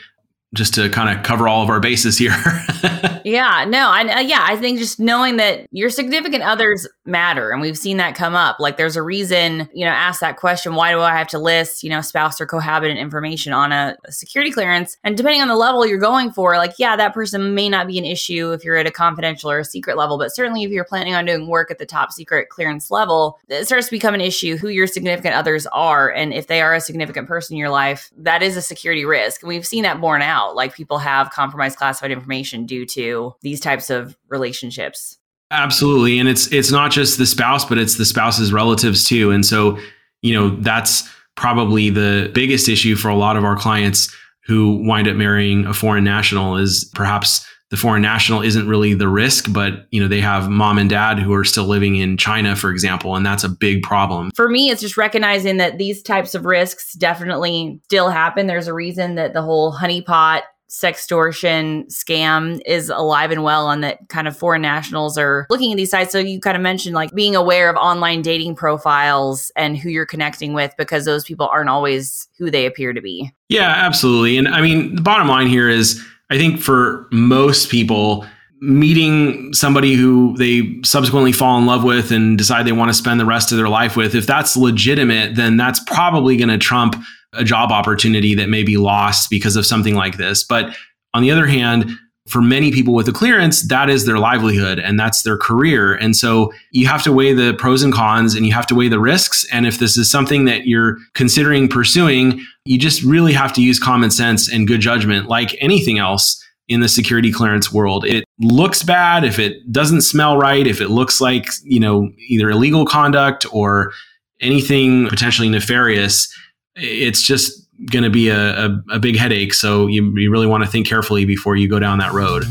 just 0.54 0.74
to 0.74 0.88
kind 0.88 1.16
of 1.16 1.24
cover 1.24 1.46
all 1.46 1.62
of 1.62 1.68
our 1.68 1.80
bases 1.80 2.16
here. 2.16 2.34
yeah, 3.28 3.64
no, 3.68 3.88
I 3.88 4.02
uh, 4.02 4.20
yeah, 4.20 4.40
I 4.42 4.56
think 4.56 4.78
just 4.78 4.98
knowing 4.98 5.36
that 5.36 5.66
your 5.70 5.90
significant 5.90 6.42
others 6.42 6.88
matter, 7.04 7.50
and 7.50 7.60
we've 7.60 7.76
seen 7.76 7.98
that 7.98 8.14
come 8.14 8.34
up. 8.34 8.56
Like, 8.58 8.76
there's 8.76 8.96
a 8.96 9.02
reason, 9.02 9.68
you 9.74 9.84
know, 9.84 9.90
ask 9.90 10.20
that 10.20 10.36
question: 10.36 10.74
Why 10.74 10.92
do 10.92 11.00
I 11.00 11.16
have 11.16 11.28
to 11.28 11.38
list, 11.38 11.82
you 11.82 11.90
know, 11.90 12.00
spouse 12.00 12.40
or 12.40 12.46
cohabitant 12.46 12.98
information 12.98 13.52
on 13.52 13.72
a, 13.72 13.96
a 14.06 14.12
security 14.12 14.50
clearance? 14.50 14.96
And 15.04 15.16
depending 15.16 15.42
on 15.42 15.48
the 15.48 15.56
level 15.56 15.86
you're 15.86 15.98
going 15.98 16.32
for, 16.32 16.56
like, 16.56 16.74
yeah, 16.78 16.96
that 16.96 17.14
person 17.14 17.54
may 17.54 17.68
not 17.68 17.86
be 17.86 17.98
an 17.98 18.04
issue 18.04 18.52
if 18.52 18.64
you're 18.64 18.76
at 18.76 18.86
a 18.86 18.90
confidential 18.90 19.50
or 19.50 19.58
a 19.58 19.64
secret 19.64 19.96
level, 19.96 20.18
but 20.18 20.34
certainly 20.34 20.62
if 20.62 20.70
you're 20.70 20.84
planning 20.84 21.14
on 21.14 21.26
doing 21.26 21.46
work 21.46 21.70
at 21.70 21.78
the 21.78 21.86
top 21.86 22.12
secret 22.12 22.48
clearance 22.48 22.90
level, 22.90 23.38
it 23.48 23.66
starts 23.66 23.86
to 23.86 23.92
become 23.92 24.14
an 24.14 24.20
issue 24.20 24.56
who 24.56 24.68
your 24.68 24.86
significant 24.86 25.34
others 25.34 25.66
are, 25.66 26.10
and 26.10 26.32
if 26.32 26.46
they 26.46 26.60
are 26.60 26.74
a 26.74 26.80
significant 26.80 27.28
person 27.28 27.54
in 27.54 27.58
your 27.58 27.70
life, 27.70 28.10
that 28.16 28.42
is 28.42 28.56
a 28.56 28.62
security 28.62 29.04
risk, 29.04 29.42
and 29.42 29.48
we've 29.48 29.66
seen 29.66 29.82
that 29.82 30.00
borne 30.00 30.22
out 30.22 30.38
out. 30.38 30.56
Like 30.56 30.74
people 30.74 30.98
have 30.98 31.30
compromised 31.30 31.76
classified 31.76 32.10
information 32.10 32.66
due 32.66 32.86
to 32.86 33.17
these 33.42 33.60
types 33.60 33.90
of 33.90 34.16
relationships. 34.28 35.18
Absolutely. 35.50 36.18
And 36.18 36.28
it's 36.28 36.52
it's 36.52 36.70
not 36.70 36.90
just 36.90 37.16
the 37.18 37.26
spouse, 37.26 37.64
but 37.64 37.78
it's 37.78 37.96
the 37.96 38.04
spouse's 38.04 38.52
relatives 38.52 39.04
too. 39.04 39.30
And 39.30 39.46
so, 39.46 39.78
you 40.20 40.34
know, 40.34 40.50
that's 40.60 41.08
probably 41.36 41.88
the 41.88 42.30
biggest 42.34 42.68
issue 42.68 42.96
for 42.96 43.08
a 43.08 43.16
lot 43.16 43.36
of 43.36 43.44
our 43.44 43.56
clients 43.56 44.14
who 44.44 44.82
wind 44.86 45.08
up 45.08 45.16
marrying 45.16 45.64
a 45.66 45.72
foreign 45.74 46.04
national 46.04 46.56
is 46.56 46.90
perhaps 46.94 47.46
the 47.70 47.76
foreign 47.76 48.02
national 48.02 48.40
isn't 48.40 48.66
really 48.66 48.94
the 48.94 49.08
risk, 49.08 49.52
but 49.52 49.86
you 49.90 50.00
know, 50.00 50.08
they 50.08 50.20
have 50.20 50.48
mom 50.48 50.78
and 50.78 50.88
dad 50.88 51.18
who 51.18 51.34
are 51.34 51.44
still 51.44 51.66
living 51.66 51.96
in 51.96 52.16
China, 52.16 52.56
for 52.56 52.70
example, 52.70 53.14
and 53.14 53.26
that's 53.26 53.44
a 53.44 53.48
big 53.48 53.82
problem. 53.82 54.30
For 54.34 54.48
me, 54.48 54.70
it's 54.70 54.80
just 54.80 54.96
recognizing 54.96 55.58
that 55.58 55.76
these 55.76 56.02
types 56.02 56.34
of 56.34 56.46
risks 56.46 56.94
definitely 56.94 57.80
still 57.84 58.08
happen. 58.08 58.46
There's 58.46 58.68
a 58.68 58.74
reason 58.74 59.16
that 59.16 59.34
the 59.34 59.42
whole 59.42 59.72
honeypot 59.72 60.42
sextortion 60.68 61.86
scam 61.86 62.60
is 62.66 62.90
alive 62.90 63.30
and 63.30 63.42
well 63.42 63.70
and 63.70 63.82
that 63.82 64.06
kind 64.08 64.28
of 64.28 64.36
foreign 64.36 64.62
nationals 64.62 65.16
are 65.16 65.46
looking 65.48 65.72
at 65.72 65.76
these 65.76 65.90
sites. 65.90 66.12
So 66.12 66.18
you 66.18 66.40
kind 66.40 66.56
of 66.56 66.62
mentioned 66.62 66.94
like 66.94 67.12
being 67.14 67.34
aware 67.34 67.70
of 67.70 67.76
online 67.76 68.22
dating 68.22 68.54
profiles 68.54 69.50
and 69.56 69.78
who 69.78 69.88
you're 69.88 70.06
connecting 70.06 70.52
with 70.52 70.74
because 70.76 71.04
those 71.04 71.24
people 71.24 71.48
aren't 71.50 71.70
always 71.70 72.28
who 72.36 72.50
they 72.50 72.66
appear 72.66 72.92
to 72.92 73.00
be. 73.00 73.32
Yeah 73.48 73.72
absolutely. 73.76 74.36
And 74.36 74.48
i 74.48 74.60
mean 74.60 74.94
the 74.94 75.02
bottom 75.02 75.28
line 75.28 75.46
here 75.46 75.68
is 75.68 76.04
I 76.30 76.36
think 76.36 76.60
for 76.60 77.08
most 77.10 77.70
people, 77.70 78.26
meeting 78.60 79.52
somebody 79.54 79.94
who 79.94 80.36
they 80.36 80.80
subsequently 80.84 81.32
fall 81.32 81.58
in 81.58 81.66
love 81.66 81.84
with 81.84 82.10
and 82.10 82.36
decide 82.36 82.66
they 82.66 82.72
want 82.72 82.88
to 82.90 82.94
spend 82.94 83.20
the 83.20 83.24
rest 83.24 83.52
of 83.52 83.58
their 83.58 83.68
life 83.68 83.96
with, 83.96 84.14
if 84.14 84.26
that's 84.26 84.56
legitimate, 84.56 85.36
then 85.36 85.56
that's 85.56 85.80
probably 85.84 86.36
going 86.36 86.48
to 86.48 86.58
trump 86.58 86.96
a 87.32 87.44
job 87.44 87.70
opportunity 87.70 88.34
that 88.34 88.48
may 88.48 88.62
be 88.62 88.76
lost 88.76 89.30
because 89.30 89.56
of 89.56 89.66
something 89.66 89.94
like 89.94 90.16
this. 90.16 90.42
But 90.42 90.74
on 91.14 91.22
the 91.22 91.30
other 91.30 91.46
hand, 91.46 91.90
for 92.28 92.42
many 92.42 92.70
people 92.70 92.94
with 92.94 93.08
a 93.08 93.12
clearance, 93.12 93.62
that 93.68 93.88
is 93.88 94.04
their 94.04 94.18
livelihood 94.18 94.78
and 94.78 95.00
that's 95.00 95.22
their 95.22 95.38
career. 95.38 95.94
And 95.94 96.14
so 96.14 96.52
you 96.72 96.86
have 96.86 97.02
to 97.04 97.12
weigh 97.12 97.32
the 97.32 97.54
pros 97.54 97.82
and 97.82 97.92
cons 97.92 98.34
and 98.34 98.46
you 98.46 98.52
have 98.52 98.66
to 98.66 98.74
weigh 98.74 98.88
the 98.88 99.00
risks. 99.00 99.46
And 99.50 99.66
if 99.66 99.78
this 99.78 99.96
is 99.96 100.10
something 100.10 100.44
that 100.44 100.66
you're 100.66 100.98
considering 101.14 101.68
pursuing, 101.68 102.44
you 102.64 102.78
just 102.78 103.02
really 103.02 103.32
have 103.32 103.52
to 103.54 103.62
use 103.62 103.78
common 103.78 104.10
sense 104.10 104.50
and 104.52 104.68
good 104.68 104.80
judgment 104.80 105.28
like 105.28 105.56
anything 105.60 105.98
else 105.98 106.44
in 106.68 106.80
the 106.80 106.88
security 106.88 107.32
clearance 107.32 107.72
world. 107.72 108.04
It 108.04 108.24
looks 108.40 108.82
bad 108.82 109.24
if 109.24 109.38
it 109.38 109.72
doesn't 109.72 110.02
smell 110.02 110.36
right, 110.36 110.66
if 110.66 110.82
it 110.82 110.88
looks 110.88 111.20
like, 111.20 111.46
you 111.64 111.80
know, 111.80 112.10
either 112.28 112.50
illegal 112.50 112.84
conduct 112.84 113.46
or 113.52 113.92
anything 114.40 115.08
potentially 115.08 115.48
nefarious. 115.48 116.32
It's 116.78 117.22
just 117.22 117.66
going 117.86 118.04
to 118.04 118.10
be 118.10 118.28
a, 118.28 118.66
a, 118.66 118.82
a, 118.92 118.98
big 118.98 119.16
headache. 119.16 119.54
So 119.54 119.86
you, 119.86 120.16
you 120.18 120.30
really 120.30 120.46
want 120.46 120.64
to 120.64 120.70
think 120.70 120.86
carefully 120.86 121.24
before 121.24 121.56
you 121.56 121.68
go 121.68 121.78
down 121.78 121.98
that 121.98 122.12
road. 122.12 122.44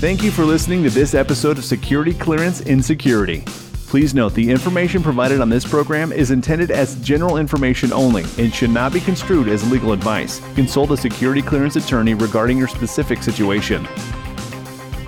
Thank 0.00 0.22
you 0.22 0.30
for 0.30 0.44
listening 0.44 0.82
to 0.84 0.90
this 0.90 1.14
episode 1.14 1.58
of 1.58 1.64
Security 1.64 2.14
Clearance 2.14 2.62
Insecurity. 2.62 3.42
Please 3.90 4.14
note 4.14 4.34
the 4.34 4.48
information 4.48 5.02
provided 5.02 5.40
on 5.40 5.48
this 5.48 5.66
program 5.66 6.12
is 6.12 6.30
intended 6.30 6.70
as 6.70 6.94
general 7.00 7.38
information 7.38 7.92
only 7.92 8.24
and 8.38 8.54
should 8.54 8.70
not 8.70 8.92
be 8.92 9.00
construed 9.00 9.48
as 9.48 9.68
legal 9.70 9.92
advice. 9.92 10.40
Consult 10.54 10.92
a 10.92 10.96
security 10.96 11.42
clearance 11.42 11.76
attorney 11.76 12.14
regarding 12.14 12.56
your 12.56 12.68
specific 12.68 13.22
situation. 13.22 13.84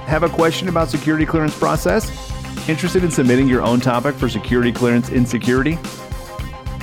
Have 0.06 0.24
a 0.24 0.28
question 0.28 0.68
about 0.68 0.90
security 0.90 1.24
clearance 1.24 1.56
process? 1.56 2.10
Interested 2.68 3.04
in 3.04 3.10
submitting 3.10 3.48
your 3.48 3.62
own 3.62 3.80
topic 3.80 4.16
for 4.16 4.28
security 4.28 4.72
clearance 4.72 5.10
in 5.10 5.24
security? 5.24 5.78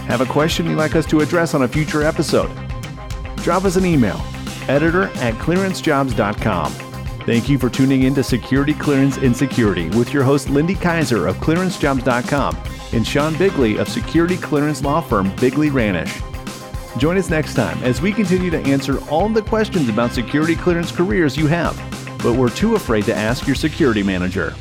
Have 0.10 0.22
a 0.22 0.26
question 0.26 0.66
you'd 0.66 0.76
like 0.76 0.96
us 0.96 1.06
to 1.06 1.20
address 1.20 1.54
on 1.54 1.62
a 1.62 1.68
future 1.68 2.02
episode? 2.02 2.50
Drop 3.44 3.64
us 3.64 3.76
an 3.76 3.86
email, 3.86 4.20
editor 4.68 5.04
at 5.04 5.36
clearancejobs.com. 5.36 6.72
Thank 7.28 7.48
you 7.48 7.60
for 7.60 7.70
tuning 7.70 8.02
in 8.02 8.16
to 8.16 8.24
Security 8.24 8.74
Clearance 8.74 9.20
Insecurity 9.20 9.88
with 9.90 10.12
your 10.12 10.24
host 10.24 10.50
Lindy 10.50 10.74
Kyzer 10.74 11.30
of 11.30 11.36
clearancejobs.com 11.38 12.58
and 12.92 13.06
Sean 13.06 13.38
Bigley 13.38 13.78
of 13.78 13.88
security 13.88 14.36
clearance 14.36 14.82
law 14.82 15.00
firm 15.00 15.32
Bigley 15.36 15.70
Ranish. 15.70 16.24
Join 16.98 17.16
us 17.16 17.30
next 17.30 17.54
time 17.54 17.78
as 17.84 18.02
we 18.02 18.12
continue 18.12 18.50
to 18.50 18.62
answer 18.62 19.08
all 19.12 19.30
the 19.30 19.44
questions 19.44 19.90
about 19.90 20.12
security 20.12 20.56
clearance 20.56 20.92
careers 20.92 21.38
you 21.38 21.46
have, 21.46 21.78
but 22.24 22.34
we're 22.34 22.50
too 22.50 22.74
afraid 22.74 23.04
to 23.04 23.16
ask 23.16 23.46
your 23.46 23.56
security 23.56 24.02
manager. 24.02 24.56